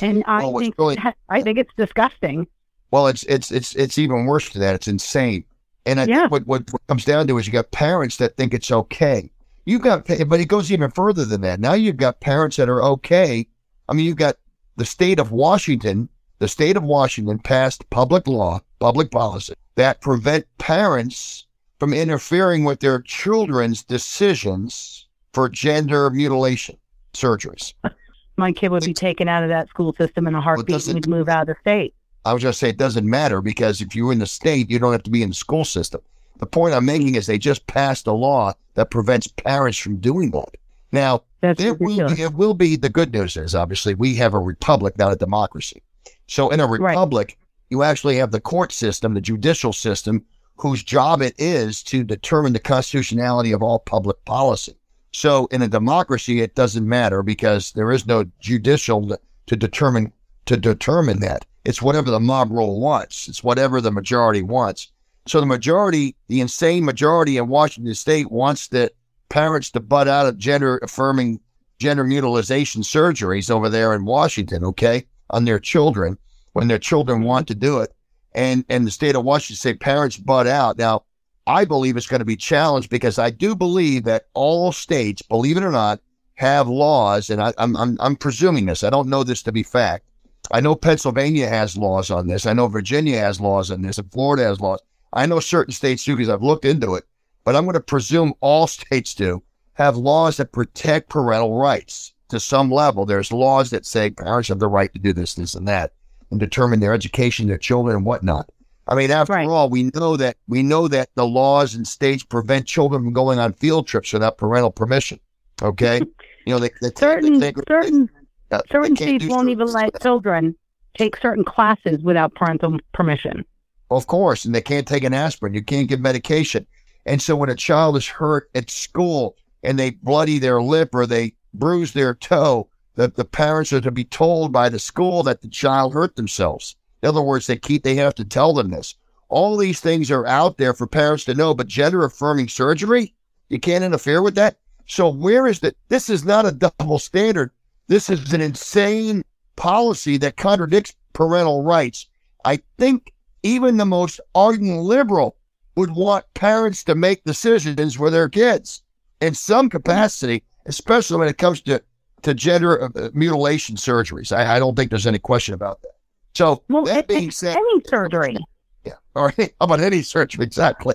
And 0.00 0.24
I 0.26 0.44
well, 0.44 0.58
think 0.58 0.74
really, 0.78 0.96
I 1.28 1.42
think 1.42 1.58
it's 1.58 1.72
disgusting. 1.76 2.46
Well, 2.90 3.06
it's 3.08 3.22
it's 3.24 3.50
it's 3.50 3.74
it's 3.74 3.98
even 3.98 4.26
worse 4.26 4.50
than 4.50 4.62
that. 4.62 4.74
It's 4.74 4.88
insane. 4.88 5.44
And 5.84 6.00
I 6.00 6.04
yeah. 6.04 6.20
think 6.22 6.32
what, 6.32 6.46
what, 6.46 6.72
what 6.72 6.86
comes 6.88 7.04
down 7.04 7.26
to 7.28 7.38
is 7.38 7.46
you 7.46 7.52
got 7.52 7.70
parents 7.70 8.16
that 8.16 8.36
think 8.36 8.52
it's 8.52 8.70
okay. 8.70 9.30
You 9.66 9.78
got, 9.78 10.06
but 10.06 10.40
it 10.40 10.48
goes 10.48 10.72
even 10.72 10.90
further 10.90 11.24
than 11.24 11.40
that. 11.42 11.60
Now 11.60 11.74
you've 11.74 11.96
got 11.96 12.20
parents 12.20 12.56
that 12.56 12.68
are 12.68 12.82
okay. 12.82 13.46
I 13.88 13.92
mean, 13.92 14.04
you've 14.04 14.16
got 14.16 14.36
the 14.76 14.84
state 14.84 15.18
of 15.18 15.30
Washington, 15.32 16.08
the 16.38 16.48
state 16.48 16.76
of 16.76 16.82
Washington 16.82 17.38
passed 17.38 17.88
public 17.90 18.26
law, 18.26 18.60
public 18.80 19.10
policy 19.10 19.54
that 19.76 20.00
prevent 20.00 20.46
parents 20.58 21.46
from 21.78 21.92
interfering 21.92 22.64
with 22.64 22.80
their 22.80 23.00
children's 23.02 23.82
decisions 23.82 25.06
for 25.32 25.48
gender 25.48 26.10
mutilation 26.10 26.76
surgeries. 27.12 27.74
My 28.38 28.52
kid 28.52 28.70
would 28.70 28.84
be 28.84 28.94
taken 28.94 29.28
out 29.28 29.42
of 29.42 29.48
that 29.48 29.68
school 29.68 29.94
system 29.96 30.26
in 30.26 30.34
a 30.34 30.40
heartbeat 30.40 30.86
and 30.86 30.94
would 30.94 31.08
move 31.08 31.28
out 31.28 31.42
of 31.42 31.48
the 31.48 31.56
state. 31.60 31.94
I 32.26 32.32
was 32.32 32.42
going 32.42 32.52
to 32.52 32.58
say 32.58 32.68
it 32.68 32.76
doesn't 32.76 33.08
matter 33.08 33.40
because 33.40 33.80
if 33.80 33.94
you're 33.94 34.12
in 34.12 34.18
the 34.18 34.26
state, 34.26 34.68
you 34.68 34.78
don't 34.78 34.92
have 34.92 35.04
to 35.04 35.10
be 35.10 35.22
in 35.22 35.28
the 35.28 35.34
school 35.34 35.64
system. 35.64 36.00
The 36.38 36.46
point 36.46 36.74
I'm 36.74 36.84
making 36.84 37.14
is 37.14 37.26
they 37.26 37.38
just 37.38 37.66
passed 37.66 38.06
a 38.06 38.12
law 38.12 38.52
that 38.74 38.90
prevents 38.90 39.28
parents 39.28 39.78
from 39.78 39.98
doing 39.98 40.32
that. 40.32 40.56
Now, 40.92 41.22
That's 41.40 41.60
there 41.60 41.74
will, 41.74 42.08
be, 42.08 42.22
it 42.22 42.34
will 42.34 42.54
be 42.54 42.76
the 42.76 42.88
good 42.88 43.12
news 43.12 43.36
is 43.36 43.54
obviously 43.54 43.94
we 43.94 44.16
have 44.16 44.34
a 44.34 44.38
republic, 44.38 44.98
not 44.98 45.12
a 45.12 45.16
democracy. 45.16 45.82
So 46.26 46.50
in 46.50 46.58
a 46.58 46.66
republic, 46.66 47.28
right. 47.28 47.48
you 47.70 47.82
actually 47.84 48.16
have 48.16 48.32
the 48.32 48.40
court 48.40 48.72
system, 48.72 49.14
the 49.14 49.20
judicial 49.20 49.72
system, 49.72 50.24
whose 50.56 50.82
job 50.82 51.22
it 51.22 51.34
is 51.38 51.82
to 51.84 52.02
determine 52.02 52.52
the 52.52 52.58
constitutionality 52.58 53.52
of 53.52 53.62
all 53.62 53.78
public 53.78 54.22
policy. 54.24 54.74
So 55.12 55.46
in 55.46 55.62
a 55.62 55.68
democracy, 55.68 56.40
it 56.40 56.54
doesn't 56.54 56.88
matter 56.88 57.22
because 57.22 57.72
there 57.72 57.92
is 57.92 58.06
no 58.06 58.24
judicial 58.40 59.16
to 59.46 59.56
determine 59.56 60.12
to 60.46 60.56
determine 60.56 61.20
that. 61.20 61.44
It's 61.66 61.82
whatever 61.82 62.12
the 62.12 62.20
mob 62.20 62.52
rule 62.52 62.80
wants. 62.80 63.26
It's 63.26 63.42
whatever 63.42 63.80
the 63.80 63.90
majority 63.90 64.40
wants. 64.40 64.92
So 65.26 65.40
the 65.40 65.46
majority, 65.46 66.14
the 66.28 66.40
insane 66.40 66.84
majority 66.84 67.38
in 67.38 67.48
Washington 67.48 67.92
State, 67.96 68.30
wants 68.30 68.68
that 68.68 68.92
parents 69.30 69.72
to 69.72 69.80
butt 69.80 70.06
out 70.06 70.26
of 70.26 70.38
gender 70.38 70.78
affirming 70.78 71.40
gender 71.80 72.04
mutilization 72.04 72.82
surgeries 72.82 73.50
over 73.50 73.68
there 73.68 73.94
in 73.94 74.04
Washington. 74.04 74.64
Okay, 74.64 75.06
on 75.30 75.44
their 75.44 75.58
children 75.58 76.16
when 76.52 76.68
their 76.68 76.78
children 76.78 77.22
want 77.22 77.48
to 77.48 77.54
do 77.56 77.80
it, 77.80 77.92
and 78.32 78.64
and 78.68 78.86
the 78.86 78.90
state 78.92 79.16
of 79.16 79.24
Washington 79.24 79.56
say 79.56 79.74
parents 79.74 80.16
butt 80.16 80.46
out. 80.46 80.78
Now, 80.78 81.02
I 81.48 81.64
believe 81.64 81.96
it's 81.96 82.06
going 82.06 82.20
to 82.20 82.24
be 82.24 82.36
challenged 82.36 82.90
because 82.90 83.18
I 83.18 83.30
do 83.30 83.56
believe 83.56 84.04
that 84.04 84.26
all 84.34 84.70
states, 84.70 85.20
believe 85.20 85.56
it 85.56 85.64
or 85.64 85.72
not, 85.72 86.00
have 86.34 86.68
laws, 86.68 87.28
and 87.28 87.42
I, 87.42 87.52
I'm, 87.58 87.76
I'm 87.76 87.96
I'm 87.98 88.14
presuming 88.14 88.66
this. 88.66 88.84
I 88.84 88.90
don't 88.90 89.08
know 89.08 89.24
this 89.24 89.42
to 89.42 89.50
be 89.50 89.64
fact. 89.64 90.04
I 90.50 90.60
know 90.60 90.74
Pennsylvania 90.74 91.48
has 91.48 91.76
laws 91.76 92.10
on 92.10 92.26
this. 92.26 92.46
I 92.46 92.52
know 92.52 92.68
Virginia 92.68 93.18
has 93.18 93.40
laws 93.40 93.70
on 93.70 93.82
this, 93.82 93.98
and 93.98 94.10
Florida 94.12 94.44
has 94.44 94.60
laws. 94.60 94.80
I 95.12 95.26
know 95.26 95.40
certain 95.40 95.72
states 95.72 96.04
do 96.04 96.16
because 96.16 96.28
I've 96.28 96.42
looked 96.42 96.64
into 96.64 96.94
it, 96.94 97.04
but 97.44 97.56
I'm 97.56 97.64
going 97.64 97.74
to 97.74 97.80
presume 97.80 98.34
all 98.40 98.66
states 98.66 99.14
do 99.14 99.42
have 99.74 99.96
laws 99.96 100.38
that 100.38 100.52
protect 100.52 101.10
parental 101.10 101.58
rights 101.58 102.14
to 102.28 102.40
some 102.40 102.70
level. 102.70 103.06
There's 103.06 103.32
laws 103.32 103.70
that 103.70 103.86
say 103.86 104.10
parents 104.10 104.48
have 104.48 104.58
the 104.58 104.68
right 104.68 104.92
to 104.92 104.98
do 104.98 105.12
this, 105.12 105.34
this, 105.34 105.54
and 105.54 105.68
that, 105.68 105.92
and 106.30 106.40
determine 106.40 106.80
their 106.80 106.94
education, 106.94 107.46
their 107.46 107.58
children, 107.58 107.96
and 107.96 108.04
whatnot. 108.06 108.50
I 108.88 108.94
mean, 108.94 109.10
after 109.10 109.32
right. 109.32 109.48
all, 109.48 109.68
we 109.68 109.90
know 109.94 110.16
that 110.16 110.36
we 110.46 110.62
know 110.62 110.86
that 110.88 111.08
the 111.14 111.26
laws 111.26 111.74
in 111.74 111.84
states 111.84 112.22
prevent 112.22 112.66
children 112.66 113.02
from 113.02 113.12
going 113.12 113.38
on 113.38 113.52
field 113.52 113.86
trips 113.86 114.12
without 114.12 114.38
parental 114.38 114.70
permission. 114.70 115.18
Okay, 115.60 116.00
you 116.46 116.52
know, 116.52 116.58
they, 116.58 116.70
they 116.80 116.90
certain 116.96 117.40
they, 117.40 117.52
certain 117.68 118.08
uh, 118.50 118.62
certain 118.70 118.96
states 118.96 119.26
won't 119.26 119.48
even 119.48 119.66
let 119.66 120.00
children 120.00 120.54
take 120.96 121.16
certain 121.16 121.44
classes 121.44 122.02
without 122.02 122.34
parental 122.34 122.78
permission. 122.92 123.44
Of 123.90 124.06
course, 124.06 124.44
and 124.44 124.54
they 124.54 124.60
can't 124.60 124.88
take 124.88 125.04
an 125.04 125.14
aspirin. 125.14 125.54
You 125.54 125.62
can't 125.62 125.88
give 125.88 126.00
medication. 126.00 126.66
And 127.04 127.22
so 127.22 127.36
when 127.36 127.50
a 127.50 127.54
child 127.54 127.96
is 127.96 128.06
hurt 128.06 128.50
at 128.54 128.70
school 128.70 129.36
and 129.62 129.78
they 129.78 129.90
bloody 129.90 130.38
their 130.38 130.60
lip 130.60 130.94
or 130.94 131.06
they 131.06 131.34
bruise 131.54 131.92
their 131.92 132.14
toe, 132.14 132.68
that 132.96 133.14
the 133.14 133.24
parents 133.24 133.72
are 133.72 133.80
to 133.80 133.90
be 133.90 134.04
told 134.04 134.52
by 134.52 134.68
the 134.68 134.78
school 134.78 135.22
that 135.22 135.42
the 135.42 135.48
child 135.48 135.92
hurt 135.92 136.16
themselves. 136.16 136.76
In 137.02 137.08
other 137.08 137.22
words, 137.22 137.46
they 137.46 137.56
keep 137.56 137.84
they 137.84 137.94
have 137.94 138.14
to 138.16 138.24
tell 138.24 138.54
them 138.54 138.70
this. 138.70 138.94
All 139.28 139.56
these 139.56 139.80
things 139.80 140.10
are 140.10 140.26
out 140.26 140.56
there 140.56 140.72
for 140.72 140.86
parents 140.86 141.24
to 141.26 141.34
know, 141.34 141.54
but 141.54 141.68
gender 141.68 142.04
affirming 142.04 142.48
surgery, 142.48 143.14
you 143.48 143.60
can't 143.60 143.84
interfere 143.84 144.22
with 144.22 144.34
that. 144.36 144.56
So 144.86 145.08
where 145.08 145.46
is 145.46 145.60
that? 145.60 145.76
This 145.88 146.08
is 146.08 146.24
not 146.24 146.46
a 146.46 146.52
double 146.52 146.98
standard. 146.98 147.50
This 147.88 148.10
is 148.10 148.32
an 148.32 148.40
insane 148.40 149.22
policy 149.56 150.16
that 150.18 150.36
contradicts 150.36 150.94
parental 151.12 151.62
rights. 151.62 152.06
I 152.44 152.60
think 152.78 153.12
even 153.42 153.76
the 153.76 153.86
most 153.86 154.20
ardent 154.34 154.80
liberal 154.80 155.36
would 155.76 155.94
want 155.94 156.24
parents 156.34 156.82
to 156.84 156.94
make 156.94 157.22
decisions 157.24 157.94
for 157.94 158.10
their 158.10 158.28
kids 158.28 158.82
in 159.20 159.34
some 159.34 159.68
capacity, 159.68 160.42
especially 160.66 161.18
when 161.18 161.28
it 161.28 161.38
comes 161.38 161.60
to, 161.62 161.82
to 162.22 162.34
gender 162.34 162.84
uh, 162.84 163.10
mutilation 163.14 163.76
surgeries. 163.76 164.34
I, 164.34 164.56
I, 164.56 164.58
don't 164.58 164.74
think 164.74 164.90
there's 164.90 165.06
any 165.06 165.18
question 165.18 165.54
about 165.54 165.80
that. 165.82 165.92
So, 166.34 166.62
well, 166.68 166.84
that 166.84 167.08
being 167.08 167.30
said, 167.30 167.56
any 167.56 167.82
surgery. 167.86 168.36
Yeah. 168.84 168.92
All 169.16 169.24
right. 169.24 169.52
How 169.60 169.64
about 169.64 169.80
any 169.80 170.00
surgery? 170.02 170.44
Exactly. 170.44 170.94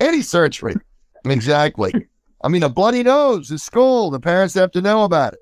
Any 0.00 0.22
surgery. 0.22 0.76
Exactly. 1.24 1.92
I 2.44 2.46
mean, 2.46 2.62
a 2.62 2.68
bloody 2.68 3.02
nose 3.02 3.50
in 3.50 3.58
school, 3.58 4.12
the 4.12 4.20
parents 4.20 4.54
have 4.54 4.70
to 4.72 4.80
know 4.80 5.02
about 5.02 5.32
it. 5.32 5.40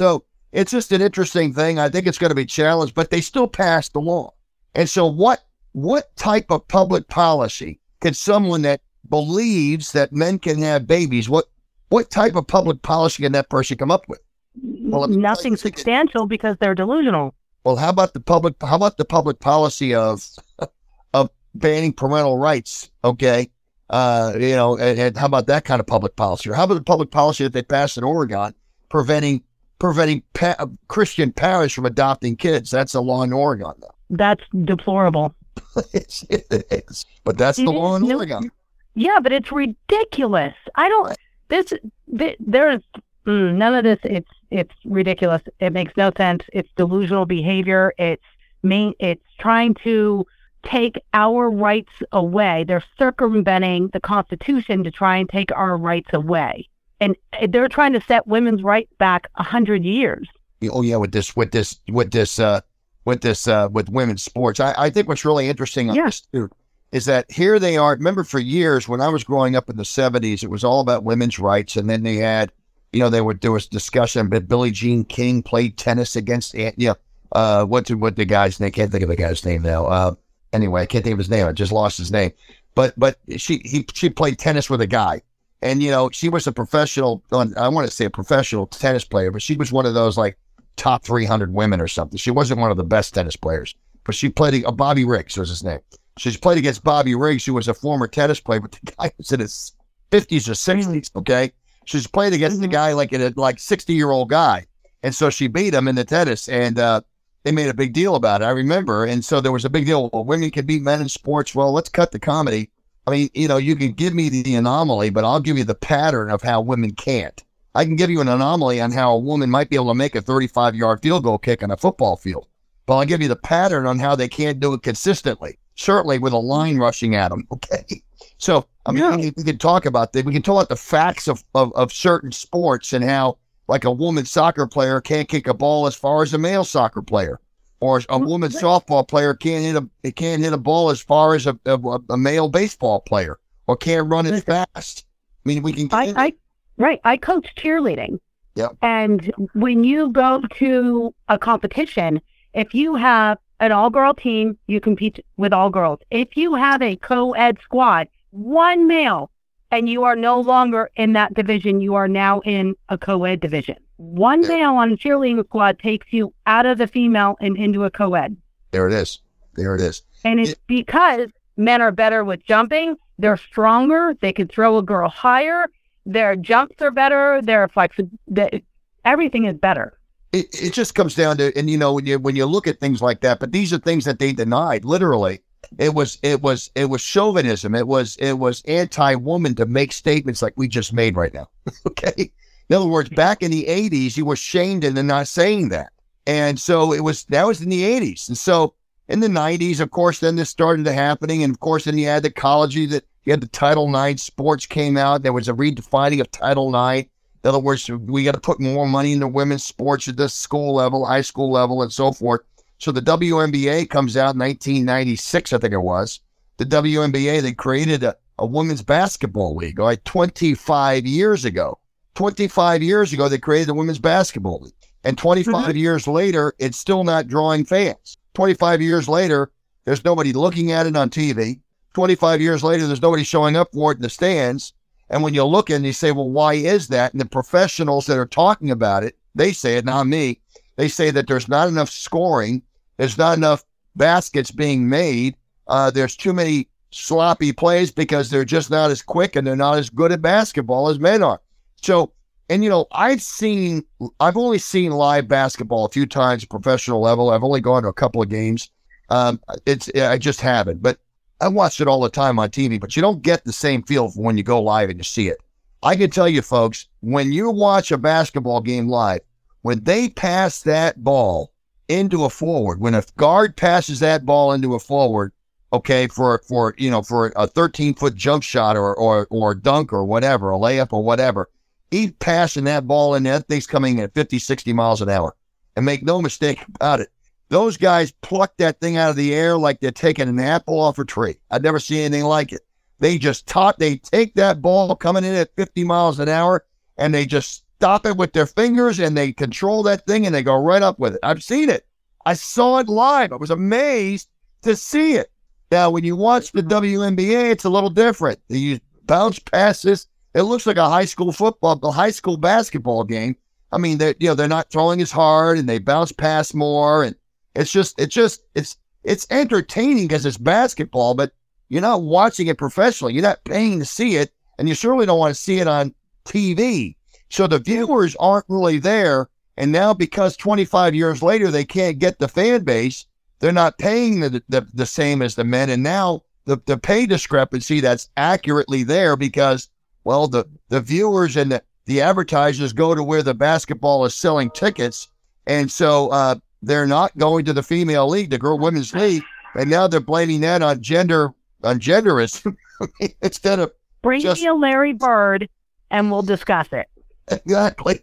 So 0.00 0.24
it's 0.52 0.72
just 0.72 0.92
an 0.92 1.02
interesting 1.02 1.52
thing. 1.52 1.78
I 1.78 1.88
think 1.88 2.06
it's 2.06 2.18
going 2.18 2.30
to 2.30 2.36
be 2.36 2.46
challenged, 2.46 2.94
but 2.94 3.10
they 3.10 3.20
still 3.20 3.48
passed 3.48 3.92
the 3.92 4.00
law. 4.00 4.32
And 4.74 4.88
so, 4.88 5.06
what 5.06 5.44
what 5.72 6.14
type 6.16 6.46
of 6.50 6.66
public 6.68 7.08
policy 7.08 7.80
can 8.00 8.14
someone 8.14 8.62
that 8.62 8.80
believes 9.08 9.92
that 9.92 10.12
men 10.12 10.38
can 10.38 10.60
have 10.62 10.86
babies, 10.86 11.28
what 11.28 11.46
what 11.88 12.10
type 12.10 12.34
of 12.34 12.46
public 12.46 12.82
policy 12.82 13.22
can 13.22 13.32
that 13.32 13.48
person 13.48 13.76
come 13.76 13.90
up 13.90 14.08
with? 14.08 14.20
Well, 14.62 15.08
nothing 15.08 15.56
substantial 15.56 16.24
it, 16.24 16.28
because 16.28 16.56
they're 16.58 16.74
delusional. 16.74 17.34
Well, 17.64 17.76
how 17.76 17.90
about 17.90 18.14
the 18.14 18.20
public? 18.20 18.54
How 18.60 18.76
about 18.76 18.96
the 18.96 19.04
public 19.04 19.40
policy 19.40 19.94
of 19.94 20.28
of 21.14 21.30
banning 21.54 21.92
parental 21.92 22.38
rights? 22.38 22.90
Okay, 23.04 23.50
uh, 23.90 24.32
you 24.34 24.56
know, 24.56 24.76
and, 24.76 24.98
and, 24.98 25.16
how 25.16 25.26
about 25.26 25.46
that 25.46 25.64
kind 25.64 25.80
of 25.80 25.86
public 25.86 26.16
policy? 26.16 26.50
Or 26.50 26.54
how 26.54 26.64
about 26.64 26.74
the 26.74 26.82
public 26.82 27.10
policy 27.10 27.44
that 27.44 27.52
they 27.52 27.62
passed 27.62 27.98
in 27.98 28.04
Oregon 28.04 28.54
preventing 28.88 29.42
preventing 29.78 30.22
pa- 30.34 30.66
Christian 30.88 31.32
parents 31.32 31.74
from 31.74 31.86
adopting 31.86 32.36
kids? 32.36 32.70
That's 32.70 32.94
a 32.94 33.00
law 33.00 33.22
in 33.22 33.32
Oregon, 33.32 33.72
though. 33.80 33.94
That's 34.10 34.42
deplorable. 34.64 35.34
it 35.94 36.64
is. 36.70 37.06
But 37.24 37.38
that's 37.38 37.58
the 37.58 37.64
law 37.64 37.96
in 37.96 38.06
no, 38.06 38.16
Oregon. 38.16 38.50
Yeah, 38.94 39.20
but 39.20 39.32
it's 39.32 39.52
ridiculous. 39.52 40.54
I 40.74 40.88
don't. 40.88 41.16
This, 41.48 41.72
this 42.08 42.36
there's 42.40 42.82
mm, 43.26 43.54
none 43.54 43.74
of 43.74 43.84
this. 43.84 43.98
It's 44.04 44.30
it's 44.50 44.74
ridiculous. 44.84 45.42
It 45.60 45.72
makes 45.72 45.92
no 45.96 46.12
sense. 46.16 46.44
It's 46.52 46.68
delusional 46.76 47.26
behavior. 47.26 47.92
It's 47.98 48.22
main. 48.62 48.94
It's 48.98 49.22
trying 49.38 49.74
to 49.84 50.26
take 50.64 51.00
our 51.14 51.50
rights 51.50 51.92
away. 52.12 52.64
They're 52.66 52.84
circumventing 52.98 53.90
the 53.92 54.00
Constitution 54.00 54.84
to 54.84 54.90
try 54.90 55.16
and 55.16 55.28
take 55.28 55.52
our 55.52 55.76
rights 55.76 56.10
away, 56.12 56.68
and 57.00 57.16
they're 57.48 57.68
trying 57.68 57.92
to 57.92 58.00
set 58.00 58.26
women's 58.26 58.62
rights 58.62 58.92
back 58.98 59.28
a 59.36 59.42
hundred 59.42 59.84
years. 59.84 60.28
Oh 60.70 60.82
yeah, 60.82 60.96
with 60.96 61.12
this, 61.12 61.36
with 61.36 61.52
this, 61.52 61.80
with 61.88 62.10
this. 62.10 62.38
uh 62.38 62.60
with 63.06 63.22
this 63.22 63.48
uh, 63.48 63.68
with 63.70 63.88
women's 63.88 64.22
sports. 64.22 64.60
I, 64.60 64.74
I 64.76 64.90
think 64.90 65.08
what's 65.08 65.24
really 65.24 65.48
interesting 65.48 65.88
on 65.88 65.96
yeah. 65.96 66.06
this 66.06 66.20
too 66.20 66.50
is 66.92 67.06
that 67.06 67.30
here 67.30 67.58
they 67.58 67.76
are. 67.76 67.92
Remember, 67.92 68.24
for 68.24 68.38
years 68.38 68.88
when 68.88 69.00
I 69.00 69.08
was 69.08 69.24
growing 69.24 69.56
up 69.56 69.70
in 69.70 69.76
the 69.76 69.84
'70s, 69.84 70.42
it 70.42 70.50
was 70.50 70.64
all 70.64 70.80
about 70.80 71.04
women's 71.04 71.38
rights, 71.38 71.76
and 71.76 71.88
then 71.88 72.02
they 72.02 72.16
had, 72.16 72.52
you 72.92 73.00
know, 73.00 73.08
there 73.08 73.24
were 73.24 73.34
there 73.34 73.52
was 73.52 73.66
discussion. 73.66 74.28
But 74.28 74.48
Billie 74.48 74.70
Jean 74.70 75.04
King 75.04 75.42
played 75.42 75.78
tennis 75.78 76.16
against, 76.16 76.54
you 76.54 76.72
know, 76.76 76.96
uh, 77.32 77.64
what 77.64 77.88
what 77.90 78.16
the 78.16 78.24
guy's 78.24 78.60
name? 78.60 78.68
I 78.68 78.70
can't 78.70 78.90
think 78.90 79.02
of 79.02 79.08
the 79.08 79.16
guy's 79.16 79.44
name 79.44 79.62
now. 79.62 79.86
Uh, 79.86 80.14
anyway, 80.52 80.82
I 80.82 80.86
can't 80.86 81.04
think 81.04 81.14
of 81.14 81.18
his 81.18 81.30
name. 81.30 81.46
I 81.46 81.52
just 81.52 81.72
lost 81.72 81.98
his 81.98 82.12
name. 82.12 82.32
But 82.74 82.98
but 82.98 83.18
she 83.36 83.60
he 83.64 83.86
she 83.94 84.10
played 84.10 84.38
tennis 84.38 84.68
with 84.68 84.80
a 84.80 84.86
guy, 84.86 85.22
and 85.62 85.82
you 85.82 85.90
know 85.90 86.10
she 86.12 86.28
was 86.28 86.46
a 86.46 86.52
professional. 86.52 87.22
I 87.32 87.68
want 87.68 87.88
to 87.88 87.94
say 87.94 88.04
a 88.04 88.10
professional 88.10 88.66
tennis 88.66 89.04
player, 89.04 89.30
but 89.30 89.42
she 89.42 89.56
was 89.56 89.72
one 89.72 89.86
of 89.86 89.94
those 89.94 90.16
like 90.16 90.38
top 90.76 91.04
300 91.04 91.52
women 91.52 91.80
or 91.80 91.88
something. 91.88 92.18
She 92.18 92.30
wasn't 92.30 92.60
one 92.60 92.70
of 92.70 92.76
the 92.76 92.84
best 92.84 93.14
tennis 93.14 93.36
players, 93.36 93.74
but 94.04 94.14
she 94.14 94.28
played, 94.28 94.64
uh, 94.64 94.72
Bobby 94.72 95.04
Riggs 95.04 95.36
was 95.36 95.48
his 95.48 95.64
name. 95.64 95.80
She's 96.18 96.36
played 96.36 96.58
against 96.58 96.84
Bobby 96.84 97.14
Riggs, 97.14 97.44
who 97.44 97.54
was 97.54 97.68
a 97.68 97.74
former 97.74 98.06
tennis 98.06 98.40
player, 98.40 98.60
but 98.60 98.72
the 98.72 98.92
guy 98.98 99.10
was 99.18 99.32
in 99.32 99.40
his 99.40 99.74
50s 100.10 100.48
or 100.48 100.52
60s, 100.52 101.10
okay? 101.16 101.52
She's 101.84 102.06
played 102.06 102.32
against 102.32 102.56
mm-hmm. 102.56 102.62
the 102.62 102.68
guy 102.68 102.92
like 102.92 103.12
a 103.12 103.32
like 103.36 103.58
60 103.58 103.92
year 103.92 104.10
old 104.10 104.30
guy. 104.30 104.66
And 105.02 105.14
so 105.14 105.30
she 105.30 105.46
beat 105.46 105.74
him 105.74 105.88
in 105.88 105.94
the 105.94 106.04
tennis 106.04 106.48
and 106.48 106.78
uh, 106.78 107.00
they 107.44 107.52
made 107.52 107.68
a 107.68 107.74
big 107.74 107.92
deal 107.92 108.16
about 108.16 108.42
it. 108.42 108.46
I 108.46 108.50
remember. 108.50 109.04
And 109.04 109.24
so 109.24 109.40
there 109.40 109.52
was 109.52 109.64
a 109.64 109.70
big 109.70 109.86
deal. 109.86 110.10
Well, 110.12 110.24
women 110.24 110.50
can 110.50 110.66
beat 110.66 110.82
men 110.82 111.00
in 111.00 111.08
sports. 111.08 111.54
Well, 111.54 111.72
let's 111.72 111.88
cut 111.88 112.10
the 112.10 112.18
comedy. 112.18 112.70
I 113.06 113.12
mean, 113.12 113.30
you 113.34 113.46
know, 113.46 113.56
you 113.56 113.76
can 113.76 113.92
give 113.92 114.14
me 114.14 114.28
the 114.28 114.54
anomaly, 114.56 115.10
but 115.10 115.24
I'll 115.24 115.40
give 115.40 115.56
you 115.56 115.64
the 115.64 115.74
pattern 115.74 116.30
of 116.30 116.42
how 116.42 116.60
women 116.60 116.92
can't. 116.92 117.44
I 117.74 117.84
can 117.84 117.96
give 117.96 118.10
you 118.10 118.20
an 118.20 118.28
anomaly 118.28 118.80
on 118.80 118.90
how 118.90 119.12
a 119.12 119.18
woman 119.18 119.50
might 119.50 119.68
be 119.68 119.76
able 119.76 119.88
to 119.88 119.94
make 119.94 120.14
a 120.14 120.22
35 120.22 120.74
yard 120.74 121.02
field 121.02 121.24
goal 121.24 121.38
kick 121.38 121.62
on 121.62 121.70
a 121.70 121.76
football 121.76 122.16
field. 122.16 122.48
But 122.86 122.96
I'll 122.96 123.04
give 123.04 123.20
you 123.20 123.28
the 123.28 123.36
pattern 123.36 123.86
on 123.86 123.98
how 123.98 124.16
they 124.16 124.28
can't 124.28 124.60
do 124.60 124.72
it 124.72 124.82
consistently, 124.82 125.58
certainly 125.74 126.18
with 126.18 126.32
a 126.32 126.38
line 126.38 126.78
rushing 126.78 127.14
at 127.14 127.28
them. 127.28 127.46
Okay. 127.52 128.02
So, 128.38 128.66
I 128.86 128.92
mean, 128.92 129.02
yeah. 129.02 129.30
we 129.36 129.44
can 129.44 129.58
talk 129.58 129.86
about 129.86 130.12
that. 130.12 130.24
We 130.24 130.32
can 130.32 130.42
talk 130.42 130.54
about 130.54 130.68
the 130.68 130.76
facts 130.76 131.28
of, 131.28 131.44
of, 131.54 131.72
of 131.74 131.92
certain 131.92 132.32
sports 132.32 132.92
and 132.92 133.04
how, 133.04 133.38
like, 133.68 133.84
a 133.84 133.90
woman 133.90 134.24
soccer 134.24 134.66
player 134.66 135.00
can't 135.00 135.28
kick 135.28 135.46
a 135.46 135.54
ball 135.54 135.86
as 135.86 135.94
far 135.94 136.22
as 136.22 136.34
a 136.34 136.38
male 136.38 136.64
soccer 136.64 137.02
player, 137.02 137.40
or 137.80 138.02
a 138.08 138.18
woman 138.18 138.50
softball 138.50 139.06
player 139.06 139.34
can't 139.34 139.64
hit 139.64 139.90
a 140.04 140.12
can't 140.12 140.42
hit 140.42 140.52
a 140.52 140.58
ball 140.58 140.90
as 140.90 141.00
far 141.00 141.34
as 141.34 141.46
a, 141.46 141.58
a, 141.66 141.78
a 142.10 142.16
male 142.16 142.48
baseball 142.48 143.00
player, 143.00 143.38
or 143.66 143.76
can't 143.76 144.08
run 144.08 144.26
as 144.26 144.42
fast. 144.42 145.04
I 145.44 145.48
mean, 145.48 145.62
we 145.62 145.72
can. 145.72 145.88
I, 145.92 146.12
I, 146.16 146.32
Right. 146.78 147.00
I 147.04 147.16
coach 147.16 147.54
cheerleading. 147.56 148.18
Yep. 148.54 148.76
And 148.82 149.32
when 149.54 149.84
you 149.84 150.10
go 150.10 150.42
to 150.54 151.14
a 151.28 151.38
competition, 151.38 152.20
if 152.54 152.74
you 152.74 152.94
have 152.94 153.38
an 153.60 153.72
all 153.72 153.90
girl 153.90 154.14
team, 154.14 154.58
you 154.66 154.80
compete 154.80 155.24
with 155.36 155.52
all 155.52 155.70
girls. 155.70 156.00
If 156.10 156.36
you 156.36 156.54
have 156.54 156.82
a 156.82 156.96
co 156.96 157.32
ed 157.32 157.58
squad, 157.62 158.08
one 158.30 158.86
male, 158.86 159.30
and 159.70 159.88
you 159.88 160.04
are 160.04 160.16
no 160.16 160.40
longer 160.40 160.90
in 160.96 161.12
that 161.14 161.34
division, 161.34 161.80
you 161.80 161.94
are 161.94 162.08
now 162.08 162.40
in 162.40 162.74
a 162.88 162.98
co 162.98 163.24
ed 163.24 163.40
division. 163.40 163.76
One 163.96 164.46
male 164.46 164.74
on 164.74 164.92
a 164.92 164.96
cheerleading 164.96 165.44
squad 165.46 165.78
takes 165.78 166.12
you 166.12 166.32
out 166.46 166.66
of 166.66 166.78
the 166.78 166.86
female 166.86 167.36
and 167.40 167.56
into 167.56 167.84
a 167.84 167.90
co 167.90 168.14
ed. 168.14 168.36
There 168.70 168.86
it 168.86 168.92
is. 168.92 169.20
There 169.54 169.74
it 169.74 169.80
is. 169.80 170.02
And 170.24 170.40
it's 170.40 170.52
it, 170.52 170.58
because 170.66 171.28
men 171.56 171.80
are 171.80 171.92
better 171.92 172.24
with 172.24 172.44
jumping, 172.44 172.96
they're 173.18 173.38
stronger, 173.38 174.14
they 174.20 174.32
can 174.32 174.48
throw 174.48 174.76
a 174.76 174.82
girl 174.82 175.08
higher, 175.08 175.66
their 176.04 176.36
jumps 176.36 176.80
are 176.80 176.90
better. 176.90 177.40
Their 177.42 177.68
flex, 177.68 177.96
the, 178.28 178.62
everything 179.04 179.46
is 179.46 179.56
better. 179.56 179.98
it, 180.32 180.46
it 180.52 180.72
just 180.72 180.94
comes 180.94 181.14
down 181.14 181.36
to, 181.38 181.56
and 181.56 181.68
you 181.68 181.78
know, 181.78 181.94
when 181.94 182.06
you 182.06 182.18
when 182.18 182.36
you 182.36 182.46
look 182.46 182.66
at 182.66 182.78
things 182.78 183.02
like 183.02 183.20
that, 183.22 183.40
but 183.40 183.52
these 183.52 183.72
are 183.72 183.78
things 183.78 184.04
that 184.04 184.18
they 184.18 184.32
denied. 184.32 184.84
Literally, 184.84 185.40
it 185.78 185.94
was 185.94 186.18
it 186.22 186.42
was 186.42 186.70
it 186.74 186.86
was 186.86 187.00
chauvinism. 187.00 187.74
It 187.74 187.86
was 187.86 188.16
it 188.16 188.34
was 188.34 188.62
anti-woman 188.66 189.54
to 189.56 189.66
make 189.66 189.92
statements 189.92 190.42
like 190.42 190.54
we 190.56 190.68
just 190.68 190.92
made 190.92 191.16
right 191.16 191.34
now. 191.34 191.48
okay, 191.86 192.30
in 192.68 192.76
other 192.76 192.86
words, 192.86 193.08
back 193.10 193.42
in 193.42 193.50
the 193.50 193.64
'80s, 193.64 194.16
you 194.16 194.24
were 194.24 194.36
shamed 194.36 194.84
into 194.84 195.02
not 195.02 195.28
saying 195.28 195.70
that, 195.70 195.92
and 196.26 196.58
so 196.58 196.92
it 196.92 197.00
was 197.00 197.24
that 197.24 197.46
was 197.46 197.60
in 197.60 197.68
the 197.68 197.82
'80s, 197.82 198.28
and 198.28 198.38
so 198.38 198.74
in 199.08 199.20
the 199.20 199.28
90s, 199.28 199.80
of 199.80 199.90
course, 199.90 200.18
then 200.18 200.36
this 200.36 200.50
started 200.50 200.84
to 200.84 200.92
happening. 200.92 201.42
And 201.42 201.54
of 201.54 201.60
course, 201.60 201.84
then 201.84 201.96
you 201.98 202.06
had 202.06 202.22
the 202.22 202.30
college 202.30 202.74
that 202.74 203.04
you 203.24 203.32
had 203.32 203.40
the 203.40 203.48
Title 203.48 203.94
IX 203.94 204.20
sports 204.20 204.66
came 204.66 204.96
out. 204.96 205.22
There 205.22 205.32
was 205.32 205.48
a 205.48 205.52
redefining 205.52 206.20
of 206.20 206.30
Title 206.30 206.68
IX. 206.68 207.08
In 207.44 207.48
other 207.48 207.58
words, 207.58 207.88
we 207.88 208.24
got 208.24 208.34
to 208.34 208.40
put 208.40 208.60
more 208.60 208.88
money 208.88 209.12
into 209.12 209.28
women's 209.28 209.64
sports 209.64 210.08
at 210.08 210.16
the 210.16 210.28
school 210.28 210.74
level, 210.74 211.04
high 211.04 211.20
school 211.20 211.50
level, 211.52 211.82
and 211.82 211.92
so 211.92 212.12
forth. 212.12 212.40
So 212.78 212.92
the 212.92 213.00
WNBA 213.00 213.88
comes 213.88 214.16
out 214.16 214.34
in 214.34 214.40
1996, 214.40 215.52
I 215.52 215.58
think 215.58 215.72
it 215.72 215.78
was. 215.78 216.20
The 216.58 216.64
WNBA, 216.64 217.42
they 217.42 217.52
created 217.52 218.02
a, 218.02 218.16
a 218.38 218.46
women's 218.46 218.82
basketball 218.82 219.56
league, 219.56 219.78
like 219.78 220.04
25 220.04 221.06
years 221.06 221.44
ago. 221.44 221.78
25 222.14 222.82
years 222.82 223.12
ago, 223.12 223.28
they 223.28 223.38
created 223.38 223.68
the 223.68 223.74
women's 223.74 223.98
basketball 223.98 224.60
league. 224.60 224.74
And 225.04 225.16
25 225.16 225.54
mm-hmm. 225.54 225.76
years 225.76 226.08
later, 226.08 226.54
it's 226.58 226.78
still 226.78 227.04
not 227.04 227.28
drawing 227.28 227.64
fans. 227.64 228.16
25 228.34 228.82
years 228.82 229.08
later, 229.08 229.50
there's 229.84 230.04
nobody 230.04 230.32
looking 230.32 230.72
at 230.72 230.86
it 230.86 230.96
on 230.96 231.10
TV. 231.10 231.60
25 231.94 232.40
years 232.40 232.62
later, 232.64 232.86
there's 232.86 233.00
nobody 233.00 233.22
showing 233.22 233.56
up 233.56 233.72
for 233.72 233.92
it 233.92 233.96
in 233.96 234.02
the 234.02 234.10
stands. 234.10 234.72
And 235.08 235.22
when 235.22 235.32
you 235.32 235.44
look 235.44 235.70
and 235.70 235.86
you 235.86 235.92
say, 235.92 236.12
well, 236.12 236.28
why 236.28 236.54
is 236.54 236.88
that? 236.88 237.12
And 237.12 237.20
the 237.20 237.26
professionals 237.26 238.06
that 238.06 238.18
are 238.18 238.26
talking 238.26 238.70
about 238.70 239.04
it, 239.04 239.16
they 239.34 239.52
say 239.52 239.76
it, 239.76 239.84
not 239.84 240.06
me. 240.06 240.40
They 240.76 240.88
say 240.88 241.10
that 241.10 241.26
there's 241.26 241.48
not 241.48 241.68
enough 241.68 241.88
scoring. 241.88 242.62
There's 242.96 243.18
not 243.18 243.36
enough 243.36 243.64
baskets 243.94 244.50
being 244.50 244.88
made. 244.88 245.36
Uh, 245.66 245.90
there's 245.90 246.16
too 246.16 246.32
many 246.32 246.68
sloppy 246.90 247.52
plays 247.52 247.90
because 247.90 248.30
they're 248.30 248.44
just 248.44 248.70
not 248.70 248.90
as 248.90 249.02
quick 249.02 249.36
and 249.36 249.46
they're 249.46 249.56
not 249.56 249.78
as 249.78 249.90
good 249.90 250.12
at 250.12 250.22
basketball 250.22 250.88
as 250.88 250.98
men 250.98 251.22
are. 251.22 251.40
So, 251.82 252.12
and 252.48 252.62
you 252.62 252.70
know, 252.70 252.86
I've 252.92 253.22
seen, 253.22 253.84
I've 254.20 254.36
only 254.36 254.58
seen 254.58 254.92
live 254.92 255.28
basketball 255.28 255.84
a 255.84 255.90
few 255.90 256.06
times, 256.06 256.44
professional 256.44 257.00
level. 257.00 257.30
I've 257.30 257.44
only 257.44 257.60
gone 257.60 257.82
to 257.82 257.88
a 257.88 257.92
couple 257.92 258.22
of 258.22 258.28
games. 258.28 258.70
Um, 259.08 259.40
it's, 259.66 259.90
I 259.94 260.18
just 260.18 260.40
haven't, 260.40 260.82
but 260.82 260.98
I 261.40 261.48
watch 261.48 261.80
it 261.80 261.88
all 261.88 262.00
the 262.00 262.08
time 262.08 262.38
on 262.38 262.48
TV, 262.48 262.80
but 262.80 262.96
you 262.96 263.02
don't 263.02 263.22
get 263.22 263.44
the 263.44 263.52
same 263.52 263.82
feel 263.82 264.10
when 264.10 264.36
you 264.36 264.42
go 264.42 264.60
live 264.62 264.90
and 264.90 264.98
you 264.98 265.04
see 265.04 265.28
it. 265.28 265.38
I 265.82 265.94
can 265.96 266.10
tell 266.10 266.28
you, 266.28 266.42
folks, 266.42 266.88
when 267.00 267.30
you 267.30 267.50
watch 267.50 267.92
a 267.92 267.98
basketball 267.98 268.60
game 268.60 268.88
live, 268.88 269.20
when 269.62 269.84
they 269.84 270.08
pass 270.08 270.62
that 270.62 271.02
ball 271.02 271.52
into 271.88 272.24
a 272.24 272.30
forward, 272.30 272.80
when 272.80 272.94
a 272.94 273.04
guard 273.16 273.56
passes 273.56 274.00
that 274.00 274.26
ball 274.26 274.52
into 274.52 274.74
a 274.74 274.80
forward, 274.80 275.32
okay, 275.72 276.08
for 276.08 276.42
for 276.48 276.74
you 276.78 276.90
know 276.90 277.02
for 277.02 277.32
a 277.36 277.46
13 277.46 277.94
foot 277.94 278.14
jump 278.14 278.42
shot 278.42 278.76
or 278.76 278.94
or 278.94 279.26
or 279.30 279.54
dunk 279.54 279.92
or 279.92 280.04
whatever, 280.04 280.50
a 280.50 280.58
layup 280.58 280.92
or 280.92 281.02
whatever, 281.02 281.48
he's 281.90 282.12
passing 282.12 282.64
that 282.64 282.86
ball 282.86 283.14
in 283.14 283.22
that 283.24 283.46
thing's 283.48 283.66
coming 283.66 284.00
at 284.00 284.14
50, 284.14 284.38
60 284.38 284.72
miles 284.72 285.02
an 285.02 285.08
hour. 285.08 285.34
And 285.76 285.84
make 285.84 286.02
no 286.02 286.22
mistake 286.22 286.60
about 286.74 287.00
it, 287.00 287.10
those 287.48 287.76
guys 287.76 288.12
pluck 288.22 288.56
that 288.56 288.80
thing 288.80 288.96
out 288.96 289.10
of 289.10 289.16
the 289.16 289.34
air 289.34 289.56
like 289.56 289.80
they're 289.80 289.90
taking 289.90 290.28
an 290.28 290.40
apple 290.40 290.80
off 290.80 290.98
a 290.98 291.04
tree. 291.04 291.36
I've 291.50 291.62
never 291.62 291.78
seen 291.78 292.00
anything 292.00 292.24
like 292.24 292.52
it. 292.52 292.62
They 292.98 293.18
just 293.18 293.46
taught, 293.46 293.78
they 293.78 293.96
take 293.96 294.34
that 294.34 294.62
ball 294.62 294.96
coming 294.96 295.24
in 295.24 295.34
at 295.34 295.54
50 295.54 295.84
miles 295.84 296.18
an 296.18 296.30
hour 296.30 296.64
and 296.96 297.12
they 297.12 297.26
just 297.26 297.65
stop 297.78 298.06
it 298.06 298.16
with 298.16 298.32
their 298.32 298.46
fingers 298.46 298.98
and 298.98 299.16
they 299.16 299.32
control 299.32 299.82
that 299.84 300.06
thing 300.06 300.26
and 300.26 300.34
they 300.34 300.42
go 300.42 300.56
right 300.56 300.82
up 300.82 300.98
with 300.98 301.14
it. 301.14 301.20
I've 301.22 301.42
seen 301.42 301.68
it. 301.68 301.86
I 302.24 302.34
saw 302.34 302.78
it 302.78 302.88
live. 302.88 303.32
I 303.32 303.36
was 303.36 303.50
amazed 303.50 304.28
to 304.62 304.74
see 304.74 305.14
it. 305.14 305.30
Now, 305.70 305.90
when 305.90 306.04
you 306.04 306.16
watch 306.16 306.52
the 306.52 306.62
WNBA, 306.62 307.50
it's 307.50 307.64
a 307.64 307.70
little 307.70 307.90
different. 307.90 308.40
They 308.48 308.58
use 308.58 308.80
bounce 309.04 309.38
passes. 309.38 310.06
It 310.34 310.42
looks 310.42 310.66
like 310.66 310.76
a 310.76 310.88
high 310.88 311.04
school 311.04 311.32
football, 311.32 311.78
a 311.82 311.90
high 311.90 312.10
school 312.10 312.36
basketball 312.36 313.04
game. 313.04 313.36
I 313.72 313.78
mean, 313.78 313.98
they 313.98 314.14
you 314.20 314.28
know 314.28 314.34
they're 314.34 314.48
not 314.48 314.70
throwing 314.70 315.00
as 315.00 315.10
hard 315.10 315.58
and 315.58 315.68
they 315.68 315.78
bounce 315.78 316.12
pass 316.12 316.54
more 316.54 317.02
and 317.02 317.16
it's 317.56 317.72
just, 317.72 317.98
it's 317.98 318.14
just, 318.14 318.42
it's, 318.54 318.76
it's 319.02 319.26
entertaining 319.30 320.06
because 320.06 320.26
it's 320.26 320.36
basketball, 320.36 321.14
but 321.14 321.32
you're 321.68 321.80
not 321.80 322.02
watching 322.02 322.46
it 322.48 322.58
professionally. 322.58 323.14
You're 323.14 323.22
not 323.22 323.44
paying 323.44 323.78
to 323.78 323.84
see 323.84 324.16
it, 324.16 324.32
and 324.58 324.68
you 324.68 324.74
surely 324.74 325.06
don't 325.06 325.18
want 325.18 325.34
to 325.34 325.40
see 325.40 325.58
it 325.58 325.66
on 325.66 325.94
TV. 326.26 326.96
So 327.28 327.46
the 327.46 327.58
viewers 327.58 328.16
aren't 328.16 328.46
really 328.48 328.78
there. 328.78 329.28
And 329.56 329.72
now, 329.72 329.94
because 329.94 330.36
25 330.36 330.94
years 330.94 331.22
later 331.22 331.50
they 331.50 331.64
can't 331.64 331.98
get 331.98 332.18
the 332.18 332.28
fan 332.28 332.64
base, 332.64 333.06
they're 333.38 333.52
not 333.52 333.78
paying 333.78 334.20
the, 334.20 334.42
the, 334.48 334.66
the 334.74 334.86
same 334.86 335.22
as 335.22 335.34
the 335.34 335.44
men. 335.44 335.70
And 335.70 335.82
now 335.82 336.22
the, 336.44 336.60
the 336.66 336.78
pay 336.78 337.06
discrepancy 337.06 337.80
that's 337.80 338.10
accurately 338.16 338.82
there 338.82 339.16
because, 339.16 339.68
well, 340.04 340.28
the, 340.28 340.44
the 340.68 340.80
viewers 340.80 341.36
and 341.36 341.52
the, 341.52 341.62
the 341.86 342.00
advertisers 342.00 342.72
go 342.72 342.94
to 342.94 343.02
where 343.02 343.22
the 343.22 343.34
basketball 343.34 344.04
is 344.04 344.14
selling 344.14 344.50
tickets. 344.50 345.08
And 345.46 345.70
so 345.70 346.08
uh, 346.10 346.36
they're 346.62 346.86
not 346.86 347.16
going 347.16 347.44
to 347.46 347.52
the 347.52 347.62
female 347.62 348.08
league, 348.08 348.30
the 348.30 348.38
girl 348.38 348.58
women's 348.58 348.92
league, 348.94 349.22
and 349.54 349.70
now 349.70 349.86
they're 349.86 350.00
blaming 350.00 350.40
that 350.42 350.62
on 350.62 350.82
gender 350.82 351.32
on 351.62 351.80
genderism 351.80 352.56
instead 353.22 353.58
of 353.58 353.72
bring 354.02 354.20
just... 354.20 354.40
me 354.40 354.48
a 354.48 354.54
Larry 354.54 354.92
Bird 354.92 355.48
and 355.90 356.10
we'll 356.10 356.22
discuss 356.22 356.68
it. 356.72 356.88
Exactly. 357.28 358.00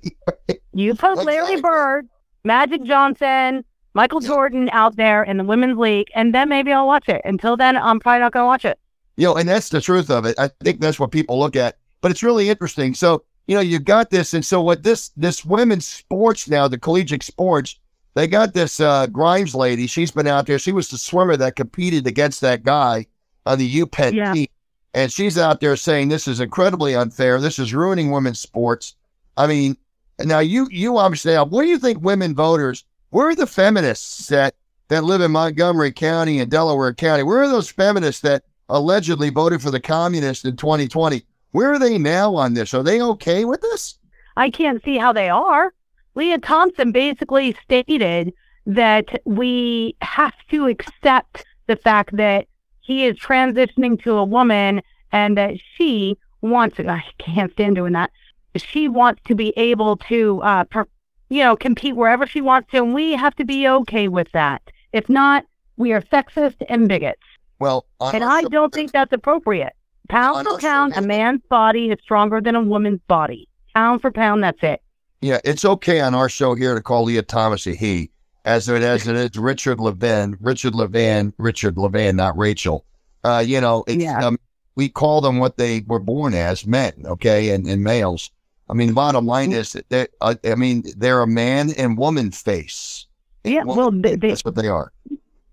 You 0.74 0.96
put 0.96 1.12
exactly. 1.12 1.26
Larry 1.26 1.62
Bird, 1.62 2.10
Magic 2.44 2.84
Johnson, 2.84 3.64
Michael 3.94 4.20
Jordan 4.20 4.70
out 4.72 4.96
there 4.96 5.24
in 5.24 5.38
the 5.38 5.44
women's 5.44 5.78
league, 5.78 6.08
and 6.16 6.34
then 6.34 6.50
maybe 6.50 6.74
I'll 6.74 6.88
watch 6.88 7.08
it. 7.08 7.22
Until 7.26 7.56
then, 7.56 7.78
I'm 7.78 8.00
probably 8.00 8.22
not 8.22 8.34
going 8.34 8.44
to 8.44 8.48
watch 8.48 8.66
it. 8.66 8.80
You 9.18 9.28
know, 9.28 9.36
and 9.36 9.48
that's 9.48 9.70
the 9.70 9.82
truth 9.82 10.10
of 10.10 10.26
it. 10.26 10.38
I 10.40 10.50
think 10.64 10.82
that's 10.82 11.00
what 11.00 11.12
people 11.12 11.40
look 11.40 11.56
at. 11.56 11.78
But 12.02 12.12
it's 12.12 12.24
really 12.24 12.50
interesting. 12.50 12.96
So, 12.96 13.24
you 13.48 13.56
know, 13.56 13.62
you've 13.62 13.86
got 13.86 14.10
this, 14.10 14.34
and 14.34 14.44
so 14.44 14.62
what 14.62 14.84
this 14.84 15.10
this 15.16 15.46
women's 15.46 15.88
sports 15.88 16.50
now, 16.50 16.68
the 16.68 16.80
collegiate 16.80 17.24
sports, 17.24 17.80
they 18.16 18.28
got 18.28 18.54
this 18.54 18.80
uh, 18.80 19.08
Grimes 19.08 19.56
lady. 19.56 19.88
She's 19.88 20.12
been 20.12 20.28
out 20.28 20.48
there. 20.48 20.60
She 20.60 20.72
was 20.72 20.90
the 20.90 20.98
swimmer 20.98 21.38
that 21.38 21.56
competed 21.56 22.08
against 22.08 22.42
that 22.42 22.64
guy 22.64 23.06
on 23.46 23.60
the 23.60 23.82
UPenn 23.82 24.14
yeah. 24.14 24.34
team. 24.34 24.48
And 24.96 25.12
she's 25.12 25.38
out 25.38 25.60
there 25.60 25.76
saying 25.76 26.10
this 26.10 26.28
is 26.28 26.40
incredibly 26.40 26.96
unfair. 26.96 27.40
This 27.40 27.58
is 27.58 27.74
ruining 27.74 28.12
women's 28.12 28.40
sports. 28.40 28.96
I 29.38 29.48
mean, 29.48 29.78
now 30.19 30.39
you 30.39 30.67
you 30.72 30.98
obviously 30.98 31.36
what 31.36 31.63
do 31.63 31.67
you 31.67 31.80
think 31.80 32.02
women 32.02 32.36
voters, 32.36 32.84
where 33.10 33.30
are 33.30 33.36
the 33.36 33.48
feminists 33.48 34.28
that 34.28 34.56
that 34.89 35.04
live 35.04 35.22
in 35.22 35.32
Montgomery 35.32 35.91
County 35.91 36.39
and 36.39 36.52
Delaware 36.52 36.93
County? 36.93 37.24
Where 37.24 37.41
are 37.41 37.48
those 37.48 37.69
feminists 37.69 38.22
that 38.22 38.43
allegedly 38.69 39.30
voted 39.30 39.62
for 39.62 39.72
the 39.72 39.80
communists 39.80 40.46
in 40.46 40.56
2020? 40.56 41.24
Where 41.52 41.72
are 41.72 41.80
they 41.80 41.98
now 41.98 42.36
on 42.36 42.54
this? 42.54 42.74
Are 42.74 42.84
they 42.84 43.02
okay 43.02 43.46
with 43.46 43.62
this? 43.62 43.98
I 44.36 44.50
can't 44.50 44.84
see 44.84 44.98
how 44.98 45.13
they 45.13 45.30
are. 45.30 45.74
Lia 46.15 46.39
Thompson 46.39 46.91
basically 46.91 47.56
stated 47.63 48.34
that 48.65 49.22
we 49.26 49.96
have 50.02 50.34
to 50.52 50.67
accept 50.67 51.46
the 51.67 51.76
fact 51.76 52.15
that 52.17 52.48
he 52.82 53.06
is 53.06 53.17
transitioning 53.17 54.02
to 54.04 54.13
a 54.13 54.26
woman 54.26 54.82
and 55.12 55.38
that 55.38 55.56
she 55.76 56.17
wants 56.41 56.80
I 56.80 57.04
can't 57.19 57.52
stand 57.54 57.76
doing 57.76 57.93
that. 57.93 58.12
She 58.56 58.88
wants 58.88 59.22
to 59.26 59.36
be 59.36 59.54
able 59.58 59.98
to, 59.98 60.42
uh, 60.42 60.63
per, 60.66 60.86
you 61.30 61.44
know, 61.44 61.56
compete 61.56 61.96
wherever 61.96 62.28
she 62.28 62.42
wants 62.42 62.72
to. 62.72 62.78
And 62.78 62.94
we 62.94 63.13
have 63.13 63.36
to 63.36 63.46
be 63.46 63.68
okay 63.68 64.08
with 64.08 64.32
that. 64.34 64.62
If 64.92 65.10
not, 65.10 65.46
we 65.78 65.92
are 65.94 66.02
sexist 66.02 66.56
and 66.70 66.88
bigots. 66.88 67.24
Well, 67.60 67.86
and 68.02 68.24
I 68.24 68.44
don't 68.44 68.74
think 68.74 68.92
that's 68.92 69.13
appropriate. 69.13 69.74
Pound 70.10 70.46
for 70.46 70.60
pound, 70.60 70.94
a 70.96 71.02
man's 71.02 71.42
body 71.50 71.89
is 71.89 71.98
stronger 72.02 72.42
than 72.42 72.56
a 72.56 72.62
woman's 72.62 73.00
body. 73.08 73.48
Pound 73.74 74.02
for 74.02 74.12
pound, 74.12 74.44
that's 74.44 74.62
it. 74.62 74.82
Yeah, 75.22 75.39
it's 75.46 75.63
okay 75.63 76.02
on 76.02 76.13
our 76.13 76.28
show 76.28 76.54
here 76.56 76.76
to 76.76 76.82
call 76.82 77.06
Lia 77.06 77.22
Thomas 77.22 77.66
a 77.66 77.74
he, 77.74 78.12
as 78.44 78.68
it 78.68 78.84
as 78.84 79.08
it 79.08 79.16
is 79.16 79.38
Richard 79.38 79.80
Levine, 79.80 80.36
Richard 80.42 80.76
Levine, 80.76 81.34
Richard 81.38 81.78
Levine, 81.78 82.18
not 82.18 82.38
Rachel. 82.38 82.86
Uh, 83.24 83.42
you 83.46 83.62
know, 83.62 83.86
yeah. 83.88 84.26
Um, 84.26 84.38
we 84.76 84.89
call 84.89 85.22
them 85.22 85.39
what 85.39 85.56
they 85.56 85.86
were 85.88 86.00
born 86.00 86.34
as, 86.34 86.68
men, 86.68 86.92
okay, 87.06 87.52
and, 87.52 87.66
and 87.68 87.82
males. 87.84 88.32
I 88.69 88.73
mean, 88.73 88.93
bottom 88.93 89.26
line 89.26 89.52
mm. 89.52 89.56
is 89.56 89.73
that 89.89 90.10
uh, 90.21 90.36
I 90.43 90.56
mean, 90.56 90.84
they're 90.97 91.21
a 91.21 91.28
man 91.28 91.71
and 91.78 91.97
woman 91.97 92.32
face. 92.32 93.08
Yeah, 93.43 93.63
well, 93.63 93.91
they, 93.91 94.15
that's 94.15 94.45
what 94.45 94.56
they 94.56 94.67
are. 94.67 94.91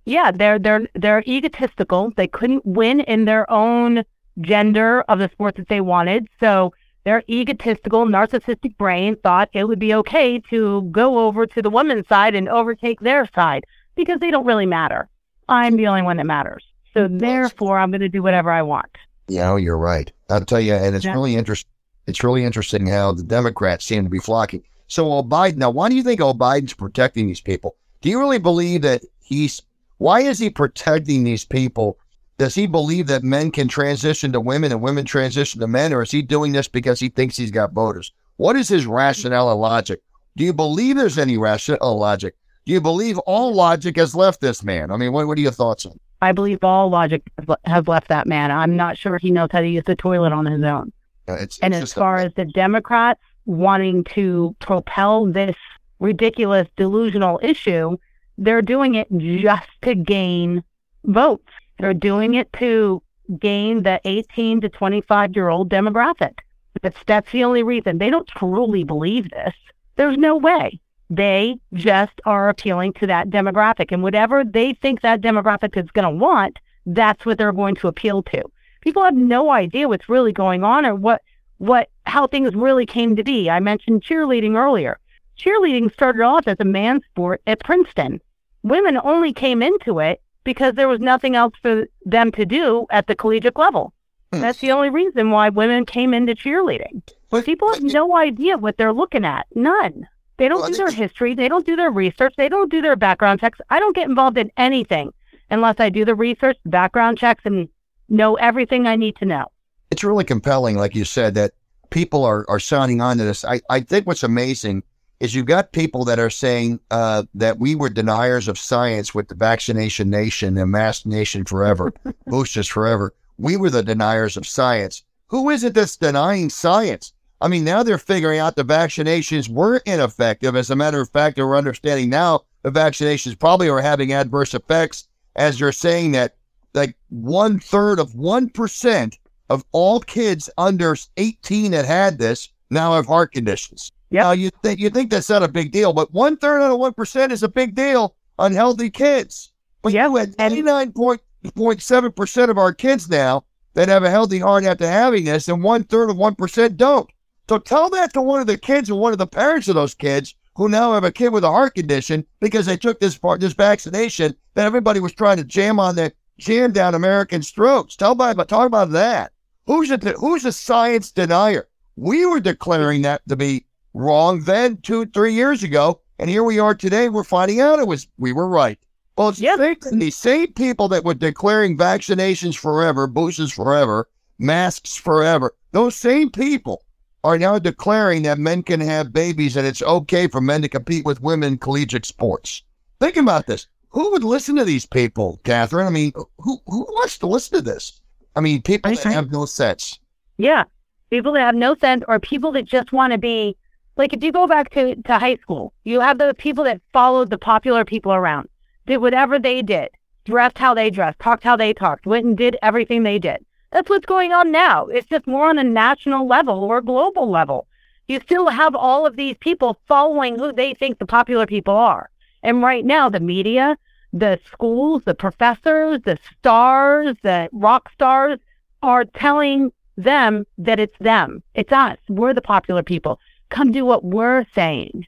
Yeah, 0.04 0.30
they're 0.30 0.58
they're 0.58 0.86
they're 0.94 1.22
egotistical. 1.26 2.12
They 2.16 2.28
couldn't 2.28 2.64
win 2.64 3.00
in 3.00 3.24
their 3.24 3.50
own 3.50 4.04
gender 4.40 5.02
of 5.02 5.18
the 5.18 5.28
sport 5.28 5.56
that 5.56 5.68
they 5.68 5.80
wanted, 5.80 6.28
so 6.38 6.72
their 7.04 7.22
egotistical, 7.28 8.06
narcissistic 8.06 8.76
brain 8.76 9.16
thought 9.16 9.48
it 9.52 9.64
would 9.64 9.78
be 9.78 9.94
okay 9.94 10.38
to 10.50 10.82
go 10.90 11.26
over 11.26 11.46
to 11.46 11.62
the 11.62 11.70
woman's 11.70 12.06
side 12.08 12.34
and 12.34 12.48
overtake 12.48 13.00
their 13.00 13.28
side 13.34 13.64
because 13.94 14.20
they 14.20 14.30
don't 14.30 14.46
really 14.46 14.66
matter. 14.66 15.08
I'm 15.48 15.76
the 15.76 15.86
only 15.86 16.02
one 16.02 16.18
that 16.18 16.26
matters. 16.26 16.64
So 16.94 17.08
therefore, 17.08 17.78
I'm 17.78 17.90
going 17.90 18.00
to 18.00 18.08
do 18.08 18.22
whatever 18.22 18.50
I 18.50 18.62
want. 18.62 18.90
Yeah, 19.28 19.56
you're 19.56 19.78
right. 19.78 20.12
I'll 20.28 20.44
tell 20.44 20.60
you, 20.60 20.74
and 20.74 20.94
it's 20.94 21.04
yeah. 21.04 21.12
really 21.12 21.36
interesting. 21.36 21.70
It's 22.06 22.24
really 22.24 22.44
interesting 22.44 22.86
how 22.86 23.12
the 23.12 23.22
Democrats 23.22 23.84
seem 23.84 24.04
to 24.04 24.10
be 24.10 24.18
flocking. 24.18 24.62
So 24.86 25.22
Biden, 25.22 25.56
now 25.56 25.70
why 25.70 25.88
do 25.88 25.94
you 25.94 26.02
think 26.02 26.20
Biden's 26.20 26.74
protecting 26.74 27.26
these 27.26 27.40
people? 27.40 27.76
Do 28.00 28.08
you 28.08 28.18
really 28.18 28.38
believe 28.38 28.82
that 28.82 29.02
he's 29.22 29.62
why 29.98 30.20
is 30.20 30.38
he 30.38 30.48
protecting 30.48 31.24
these 31.24 31.44
people? 31.44 31.98
Does 32.38 32.54
he 32.54 32.66
believe 32.66 33.06
that 33.08 33.22
men 33.22 33.50
can 33.50 33.68
transition 33.68 34.32
to 34.32 34.40
women 34.40 34.72
and 34.72 34.80
women 34.80 35.04
transition 35.04 35.60
to 35.60 35.66
men, 35.66 35.92
or 35.92 36.02
is 36.02 36.10
he 36.10 36.22
doing 36.22 36.52
this 36.52 36.68
because 36.68 36.98
he 36.98 37.10
thinks 37.10 37.36
he's 37.36 37.50
got 37.50 37.72
voters? 37.72 38.10
What 38.38 38.56
is 38.56 38.66
his 38.66 38.86
rationale 38.86 39.50
and 39.52 39.60
logic? 39.60 40.00
Do 40.38 40.44
you 40.44 40.54
believe 40.54 40.96
there's 40.96 41.18
any 41.18 41.36
rational 41.36 41.98
logic? 41.98 42.34
Do 42.64 42.72
you 42.72 42.80
believe 42.80 43.18
all 43.18 43.52
logic 43.52 43.96
has 43.96 44.14
left 44.14 44.40
this 44.40 44.64
man? 44.64 44.90
I 44.90 44.96
mean, 44.96 45.12
what, 45.12 45.26
what 45.26 45.36
are 45.36 45.42
your 45.42 45.50
thoughts 45.50 45.84
on? 45.84 46.00
I 46.22 46.32
believe 46.32 46.64
all 46.64 46.88
logic 46.88 47.22
has 47.66 47.86
left 47.86 48.08
that 48.08 48.26
man. 48.26 48.50
I'm 48.50 48.76
not 48.76 48.96
sure 48.96 49.18
he 49.18 49.30
knows 49.30 49.50
how 49.52 49.60
to 49.60 49.68
use 49.68 49.84
the 49.84 49.96
toilet 49.96 50.32
on 50.32 50.46
his 50.46 50.62
own. 50.62 50.92
It's, 51.34 51.58
and 51.60 51.74
it's 51.74 51.82
as 51.82 51.92
far 51.92 52.16
as 52.16 52.32
the 52.34 52.44
Democrats 52.44 53.20
wanting 53.46 54.04
to 54.04 54.54
propel 54.60 55.26
this 55.26 55.56
ridiculous 55.98 56.68
delusional 56.76 57.38
issue, 57.42 57.96
they're 58.38 58.62
doing 58.62 58.94
it 58.94 59.08
just 59.18 59.68
to 59.82 59.94
gain 59.94 60.62
votes. 61.04 61.52
They're 61.78 61.94
doing 61.94 62.34
it 62.34 62.52
to 62.54 63.02
gain 63.38 63.82
the 63.82 64.00
18 64.04 64.62
to 64.62 64.68
25 64.68 65.36
year 65.36 65.48
old 65.48 65.70
demographic. 65.70 66.38
That's, 66.82 66.98
that's 67.06 67.30
the 67.32 67.44
only 67.44 67.62
reason. 67.62 67.98
They 67.98 68.10
don't 68.10 68.26
truly 68.26 68.84
believe 68.84 69.30
this. 69.30 69.54
There's 69.96 70.16
no 70.16 70.36
way. 70.36 70.80
They 71.10 71.56
just 71.74 72.20
are 72.24 72.48
appealing 72.48 72.94
to 72.94 73.06
that 73.08 73.30
demographic. 73.30 73.92
And 73.92 74.02
whatever 74.02 74.44
they 74.44 74.74
think 74.74 75.00
that 75.00 75.20
demographic 75.20 75.76
is 75.76 75.90
going 75.90 76.04
to 76.04 76.10
want, 76.10 76.58
that's 76.86 77.26
what 77.26 77.36
they're 77.36 77.52
going 77.52 77.74
to 77.76 77.88
appeal 77.88 78.22
to. 78.24 78.42
People 78.80 79.04
have 79.04 79.16
no 79.16 79.50
idea 79.50 79.88
what's 79.88 80.08
really 80.08 80.32
going 80.32 80.64
on 80.64 80.86
or 80.86 80.94
what, 80.94 81.22
what, 81.58 81.88
how 82.06 82.26
things 82.26 82.54
really 82.54 82.86
came 82.86 83.16
to 83.16 83.24
be. 83.24 83.50
I 83.50 83.60
mentioned 83.60 84.02
cheerleading 84.02 84.56
earlier. 84.56 84.98
Cheerleading 85.38 85.92
started 85.92 86.22
off 86.22 86.48
as 86.48 86.56
a 86.60 86.64
man's 86.64 87.04
sport 87.06 87.42
at 87.46 87.60
Princeton 87.60 88.20
women 88.62 88.98
only 89.02 89.32
came 89.32 89.62
into 89.62 89.98
it 89.98 90.20
because 90.44 90.74
there 90.74 90.88
was 90.88 91.00
nothing 91.00 91.36
else 91.36 91.54
for 91.60 91.86
them 92.04 92.32
to 92.32 92.44
do 92.46 92.86
at 92.90 93.06
the 93.06 93.14
collegiate 93.14 93.56
level. 93.56 93.92
Hmm. 94.32 94.40
That's 94.40 94.58
the 94.58 94.72
only 94.72 94.90
reason 94.90 95.30
why 95.30 95.48
women 95.48 95.86
came 95.86 96.14
into 96.14 96.34
cheerleading. 96.34 97.02
But, 97.30 97.44
People 97.44 97.72
have 97.72 97.82
no 97.82 98.16
idea 98.16 98.58
what 98.58 98.76
they're 98.76 98.92
looking 98.92 99.24
at. 99.24 99.46
None. 99.54 100.08
They 100.36 100.48
don't 100.48 100.60
well, 100.60 100.70
do 100.70 100.76
their 100.76 100.90
history. 100.90 101.34
They 101.34 101.48
don't 101.48 101.66
do 101.66 101.76
their 101.76 101.90
research. 101.90 102.34
They 102.36 102.48
don't 102.48 102.70
do 102.70 102.80
their 102.80 102.96
background 102.96 103.40
checks. 103.40 103.58
I 103.68 103.78
don't 103.78 103.94
get 103.94 104.08
involved 104.08 104.38
in 104.38 104.50
anything 104.56 105.12
unless 105.50 105.76
I 105.78 105.90
do 105.90 106.04
the 106.04 106.14
research, 106.14 106.56
background 106.64 107.18
checks, 107.18 107.42
and 107.44 107.68
know 108.10 108.34
everything 108.34 108.86
I 108.86 108.96
need 108.96 109.16
to 109.16 109.24
know. 109.24 109.46
It's 109.90 110.04
really 110.04 110.24
compelling, 110.24 110.76
like 110.76 110.94
you 110.94 111.04
said, 111.04 111.34
that 111.34 111.52
people 111.90 112.24
are, 112.24 112.44
are 112.48 112.60
signing 112.60 113.00
on 113.00 113.18
to 113.18 113.24
this. 113.24 113.44
I, 113.44 113.60
I 113.70 113.80
think 113.80 114.06
what's 114.06 114.22
amazing 114.22 114.82
is 115.20 115.34
you've 115.34 115.46
got 115.46 115.72
people 115.72 116.04
that 116.06 116.18
are 116.18 116.30
saying 116.30 116.80
uh, 116.90 117.24
that 117.34 117.58
we 117.58 117.74
were 117.74 117.90
deniers 117.90 118.48
of 118.48 118.58
science 118.58 119.14
with 119.14 119.28
the 119.28 119.34
vaccination 119.34 120.08
nation 120.08 120.56
and 120.56 120.70
mask 120.70 121.04
nation 121.04 121.44
forever, 121.44 121.92
boosters 122.26 122.68
forever. 122.68 123.14
We 123.38 123.56
were 123.56 123.70
the 123.70 123.82
deniers 123.82 124.36
of 124.36 124.46
science. 124.46 125.02
Who 125.28 125.50
is 125.50 125.62
it 125.62 125.74
that's 125.74 125.96
denying 125.96 126.50
science? 126.50 127.12
I 127.42 127.48
mean, 127.48 127.64
now 127.64 127.82
they're 127.82 127.98
figuring 127.98 128.38
out 128.38 128.56
the 128.56 128.64
vaccinations 128.64 129.48
were 129.48 129.76
ineffective. 129.86 130.56
As 130.56 130.70
a 130.70 130.76
matter 130.76 131.00
of 131.00 131.10
fact, 131.10 131.36
they're 131.36 131.56
understanding 131.56 132.10
now 132.10 132.44
the 132.62 132.70
vaccinations 132.70 133.38
probably 133.38 133.68
are 133.68 133.80
having 133.80 134.12
adverse 134.12 134.54
effects, 134.54 135.08
as 135.36 135.60
you're 135.60 135.72
saying 135.72 136.12
that 136.12 136.36
like 136.74 136.96
one 137.08 137.58
third 137.58 137.98
of 137.98 138.12
1% 138.12 139.18
of 139.48 139.64
all 139.72 140.00
kids 140.00 140.48
under 140.56 140.96
18 141.16 141.72
that 141.72 141.84
had 141.84 142.18
this 142.18 142.48
now 142.70 142.94
have 142.94 143.06
heart 143.06 143.32
conditions. 143.32 143.92
Yeah, 144.10 144.28
uh, 144.28 144.32
you 144.32 144.50
think 144.62 144.80
you 144.80 144.90
think 144.90 145.10
that's 145.10 145.30
not 145.30 145.44
a 145.44 145.48
big 145.48 145.70
deal, 145.70 145.92
but 145.92 146.12
one 146.12 146.36
third 146.36 146.62
out 146.62 146.72
of 146.72 146.78
one 146.78 146.94
percent 146.94 147.30
is 147.30 147.44
a 147.44 147.48
big 147.48 147.76
deal 147.76 148.16
on 148.40 148.52
healthy 148.52 148.90
kids. 148.90 149.52
But 149.82 149.92
yeah, 149.92 150.08
we 150.08 150.18
had 150.18 150.34
eighty 150.40 150.62
nine 150.62 150.92
point 150.92 151.20
point 151.54 151.80
seven 151.80 152.10
percent 152.10 152.50
of 152.50 152.58
our 152.58 152.72
kids 152.72 153.08
now 153.08 153.44
that 153.74 153.88
have 153.88 154.02
a 154.02 154.10
healthy 154.10 154.40
heart 154.40 154.64
after 154.64 154.86
having 154.86 155.24
this, 155.24 155.48
and 155.48 155.62
one 155.62 155.84
third 155.84 156.10
of 156.10 156.16
one 156.16 156.34
percent 156.34 156.76
don't. 156.76 157.08
So 157.48 157.58
tell 157.58 157.88
that 157.90 158.12
to 158.14 158.22
one 158.22 158.40
of 158.40 158.48
the 158.48 158.58
kids 158.58 158.90
or 158.90 158.98
one 158.98 159.12
of 159.12 159.18
the 159.18 159.26
parents 159.28 159.68
of 159.68 159.76
those 159.76 159.94
kids 159.94 160.34
who 160.56 160.68
now 160.68 160.92
have 160.92 161.04
a 161.04 161.12
kid 161.12 161.28
with 161.28 161.44
a 161.44 161.50
heart 161.50 161.74
condition 161.74 162.26
because 162.40 162.66
they 162.66 162.76
took 162.76 162.98
this 162.98 163.16
part 163.16 163.40
this 163.40 163.52
vaccination 163.52 164.34
that 164.54 164.66
everybody 164.66 164.98
was 164.98 165.12
trying 165.12 165.36
to 165.36 165.44
jam 165.44 165.78
on 165.78 165.94
the 165.94 166.12
jam 166.40 166.72
down 166.72 166.94
Americans' 166.94 167.50
throats. 167.50 167.96
Tell 167.96 168.12
about 168.12 168.48
talk 168.48 168.66
about 168.66 168.90
that. 168.90 169.32
Who's 169.66 169.90
a 169.90 169.98
who's 170.18 170.44
a 170.44 170.52
science 170.52 171.12
denier? 171.12 171.68
We 171.96 172.26
were 172.26 172.40
declaring 172.40 173.02
that 173.02 173.22
to 173.28 173.36
be 173.36 173.66
wrong 173.94 174.42
then 174.42 174.78
two, 174.78 175.06
three 175.06 175.34
years 175.34 175.62
ago. 175.62 176.00
And 176.18 176.28
here 176.28 176.44
we 176.44 176.58
are 176.58 176.74
today. 176.74 177.08
We're 177.08 177.24
finding 177.24 177.60
out 177.60 177.78
it 177.78 177.86
was 177.86 178.08
we 178.18 178.32
were 178.32 178.48
right. 178.48 178.78
Well, 179.16 179.28
it's 179.28 179.40
yep. 179.40 179.58
the 179.92 180.10
same 180.10 180.52
people 180.54 180.88
that 180.88 181.04
were 181.04 181.14
declaring 181.14 181.76
vaccinations 181.76 182.56
forever, 182.56 183.06
boosters 183.06 183.52
forever, 183.52 184.08
masks 184.38 184.96
forever. 184.96 185.54
Those 185.72 185.94
same 185.94 186.30
people 186.30 186.84
are 187.22 187.38
now 187.38 187.58
declaring 187.58 188.22
that 188.22 188.38
men 188.38 188.62
can 188.62 188.80
have 188.80 189.12
babies 189.12 189.56
and 189.56 189.66
it's 189.66 189.82
okay 189.82 190.26
for 190.26 190.40
men 190.40 190.62
to 190.62 190.68
compete 190.68 191.04
with 191.04 191.22
women 191.22 191.52
in 191.52 191.58
collegiate 191.58 192.06
sports. 192.06 192.62
Think 192.98 193.16
about 193.16 193.46
this. 193.46 193.66
Who 193.90 194.10
would 194.12 194.24
listen 194.24 194.56
to 194.56 194.64
these 194.64 194.86
people, 194.86 195.40
Catherine? 195.44 195.86
I 195.86 195.90
mean, 195.90 196.12
who 196.38 196.58
who 196.66 196.80
wants 196.82 197.18
to 197.18 197.26
listen 197.26 197.58
to 197.58 197.62
this? 197.62 198.00
I 198.36 198.40
mean, 198.40 198.62
people 198.62 198.94
that 198.94 199.04
have 199.04 199.32
no 199.32 199.46
sense. 199.46 199.98
Yeah, 200.38 200.64
people 201.10 201.32
that 201.32 201.40
have 201.40 201.54
no 201.54 201.74
sense, 201.74 202.04
or 202.06 202.20
people 202.20 202.52
that 202.52 202.64
just 202.64 202.92
want 202.92 203.12
to 203.12 203.18
be 203.18 203.56
like 203.96 204.12
if 204.12 204.22
you 204.22 204.32
go 204.32 204.46
back 204.46 204.70
to, 204.70 204.94
to 204.94 205.18
high 205.18 205.36
school, 205.36 205.72
you 205.84 206.00
have 206.00 206.18
the 206.18 206.34
people 206.34 206.64
that 206.64 206.80
followed 206.92 207.30
the 207.30 207.38
popular 207.38 207.84
people 207.84 208.12
around, 208.12 208.48
did 208.86 208.98
whatever 208.98 209.38
they 209.38 209.60
did, 209.60 209.90
dressed 210.24 210.58
how 210.58 210.72
they 210.72 210.90
dressed, 210.90 211.18
talked 211.18 211.44
how 211.44 211.56
they 211.56 211.74
talked, 211.74 212.06
went 212.06 212.24
and 212.24 212.36
did 212.36 212.56
everything 212.62 213.02
they 213.02 213.18
did. 213.18 213.44
That's 213.72 213.90
what's 213.90 214.06
going 214.06 214.32
on 214.32 214.50
now. 214.50 214.86
It's 214.86 215.08
just 215.08 215.26
more 215.26 215.48
on 215.48 215.58
a 215.58 215.64
national 215.64 216.26
level 216.26 216.64
or 216.64 216.80
global 216.80 217.28
level. 217.28 217.66
You 218.08 218.20
still 218.20 218.48
have 218.48 218.74
all 218.74 219.06
of 219.06 219.16
these 219.16 219.36
people 219.40 219.76
following 219.86 220.38
who 220.38 220.52
they 220.52 220.74
think 220.74 220.98
the 220.98 221.06
popular 221.06 221.46
people 221.46 221.74
are. 221.74 222.10
And 222.42 222.62
right 222.62 222.84
now, 222.84 223.08
the 223.08 223.20
media, 223.20 223.76
the 224.12 224.40
schools, 224.50 225.02
the 225.04 225.14
professors, 225.14 226.00
the 226.04 226.18
stars, 226.38 227.16
the 227.22 227.48
rock 227.52 227.90
stars 227.92 228.38
are 228.82 229.04
telling 229.04 229.72
them 229.96 230.46
that 230.58 230.80
it's 230.80 230.96
them. 230.98 231.42
It's 231.54 231.72
us. 231.72 231.98
We're 232.08 232.34
the 232.34 232.42
popular 232.42 232.82
people 232.82 233.20
come 233.50 233.72
do 233.72 233.84
what 233.84 234.04
we're 234.04 234.46
saying. 234.54 235.06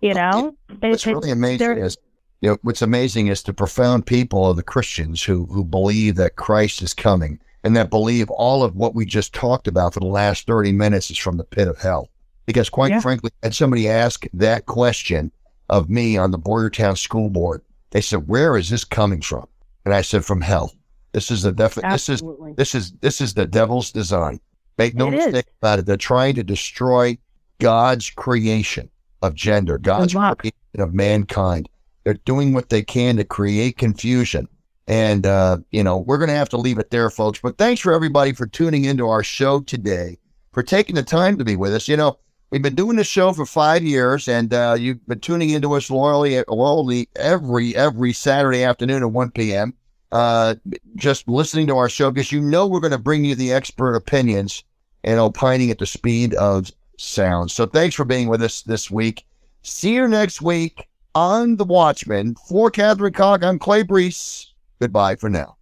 You 0.00 0.14
know, 0.14 0.56
what's 0.80 1.06
really 1.06 1.30
amazing 1.30 1.78
is 1.78 1.98
you 2.40 2.50
know 2.50 2.58
what's 2.62 2.82
amazing 2.82 3.26
is 3.26 3.42
the 3.42 3.52
profound 3.52 4.06
people 4.06 4.48
of 4.48 4.56
the 4.56 4.62
Christians 4.62 5.22
who 5.22 5.46
who 5.46 5.64
believe 5.64 6.16
that 6.16 6.36
Christ 6.36 6.82
is 6.82 6.94
coming 6.94 7.40
and 7.64 7.76
that 7.76 7.90
believe 7.90 8.30
all 8.30 8.62
of 8.62 8.76
what 8.76 8.94
we 8.94 9.04
just 9.04 9.34
talked 9.34 9.66
about 9.66 9.94
for 9.94 10.00
the 10.00 10.06
last 10.06 10.46
thirty 10.46 10.72
minutes 10.72 11.10
is 11.10 11.18
from 11.18 11.38
the 11.38 11.44
pit 11.44 11.66
of 11.66 11.78
hell. 11.78 12.08
Because 12.44 12.68
quite 12.68 12.92
yeah. 12.92 13.00
frankly, 13.00 13.30
had 13.42 13.54
somebody 13.54 13.88
ask 13.88 14.26
that 14.32 14.66
question 14.66 15.32
of 15.68 15.88
me 15.90 16.16
on 16.16 16.30
the 16.30 16.38
Boyertown 16.38 16.96
School 16.96 17.30
Board, 17.30 17.62
they 17.90 18.00
said, 18.00 18.28
"Where 18.28 18.56
is 18.56 18.70
this 18.70 18.84
coming 18.84 19.20
from?" 19.20 19.46
And 19.84 19.94
I 19.94 20.02
said, 20.02 20.24
"From 20.24 20.40
hell." 20.40 20.72
This 21.12 21.30
is 21.30 21.42
the 21.42 21.52
defi- 21.52 21.80
This 21.92 22.08
is 22.08 22.22
this 22.56 22.74
is 22.74 22.92
this 23.00 23.20
is 23.20 23.34
the 23.34 23.46
devil's 23.46 23.90
design. 23.90 24.40
Make 24.76 24.94
no 24.94 25.08
it 25.08 25.12
mistake 25.12 25.46
is. 25.46 25.52
about 25.62 25.78
it. 25.78 25.86
They're 25.86 25.96
trying 25.96 26.34
to 26.34 26.44
destroy 26.44 27.16
God's 27.58 28.10
creation 28.10 28.90
of 29.22 29.34
gender, 29.34 29.78
God's 29.78 30.12
creation 30.38 30.80
of 30.80 30.92
mankind. 30.92 31.68
They're 32.04 32.14
doing 32.26 32.52
what 32.52 32.68
they 32.68 32.82
can 32.82 33.16
to 33.16 33.24
create 33.24 33.78
confusion. 33.78 34.46
And, 34.86 35.26
uh, 35.26 35.58
you 35.72 35.82
know, 35.82 35.96
we're 35.98 36.18
going 36.18 36.28
to 36.28 36.34
have 36.34 36.50
to 36.50 36.56
leave 36.58 36.78
it 36.78 36.90
there, 36.90 37.10
folks. 37.10 37.40
But 37.42 37.58
thanks 37.58 37.80
for 37.80 37.92
everybody 37.92 38.32
for 38.32 38.46
tuning 38.46 38.84
into 38.84 39.08
our 39.08 39.24
show 39.24 39.60
today, 39.60 40.18
for 40.52 40.62
taking 40.62 40.94
the 40.94 41.02
time 41.02 41.38
to 41.38 41.44
be 41.44 41.56
with 41.56 41.74
us. 41.74 41.88
You 41.88 41.96
know, 41.96 42.18
we've 42.50 42.62
been 42.62 42.74
doing 42.74 42.96
this 42.96 43.06
show 43.06 43.32
for 43.32 43.46
five 43.46 43.82
years, 43.82 44.28
and 44.28 44.52
uh, 44.52 44.76
you've 44.78 45.06
been 45.06 45.20
tuning 45.20 45.50
into 45.50 45.72
us 45.74 45.90
loyally, 45.90 46.42
loyally 46.48 47.08
every 47.16 47.74
every 47.76 48.12
Saturday 48.12 48.64
afternoon 48.64 49.02
at 49.02 49.10
1 49.10 49.30
p.m. 49.32 49.74
Uh, 50.12 50.54
just 50.94 51.28
listening 51.28 51.66
to 51.66 51.76
our 51.76 51.88
show 51.88 52.10
because 52.10 52.32
you 52.32 52.40
know 52.40 52.66
we're 52.66 52.80
going 52.80 52.92
to 52.92 52.98
bring 52.98 53.24
you 53.24 53.34
the 53.34 53.52
expert 53.52 53.94
opinions 53.94 54.64
and 55.04 55.18
opining 55.18 55.70
at 55.70 55.78
the 55.78 55.86
speed 55.86 56.34
of 56.34 56.70
sound. 56.98 57.50
So 57.50 57.66
thanks 57.66 57.94
for 57.94 58.04
being 58.04 58.28
with 58.28 58.42
us 58.42 58.62
this 58.62 58.90
week. 58.90 59.24
See 59.62 59.94
you 59.94 60.06
next 60.06 60.40
week 60.40 60.88
on 61.14 61.56
The 61.56 61.64
Watchman. 61.64 62.36
For 62.48 62.70
Catherine 62.70 63.12
Cox, 63.12 63.44
I'm 63.44 63.58
Clay 63.58 63.82
Breece. 63.82 64.46
Goodbye 64.80 65.16
for 65.16 65.28
now. 65.28 65.55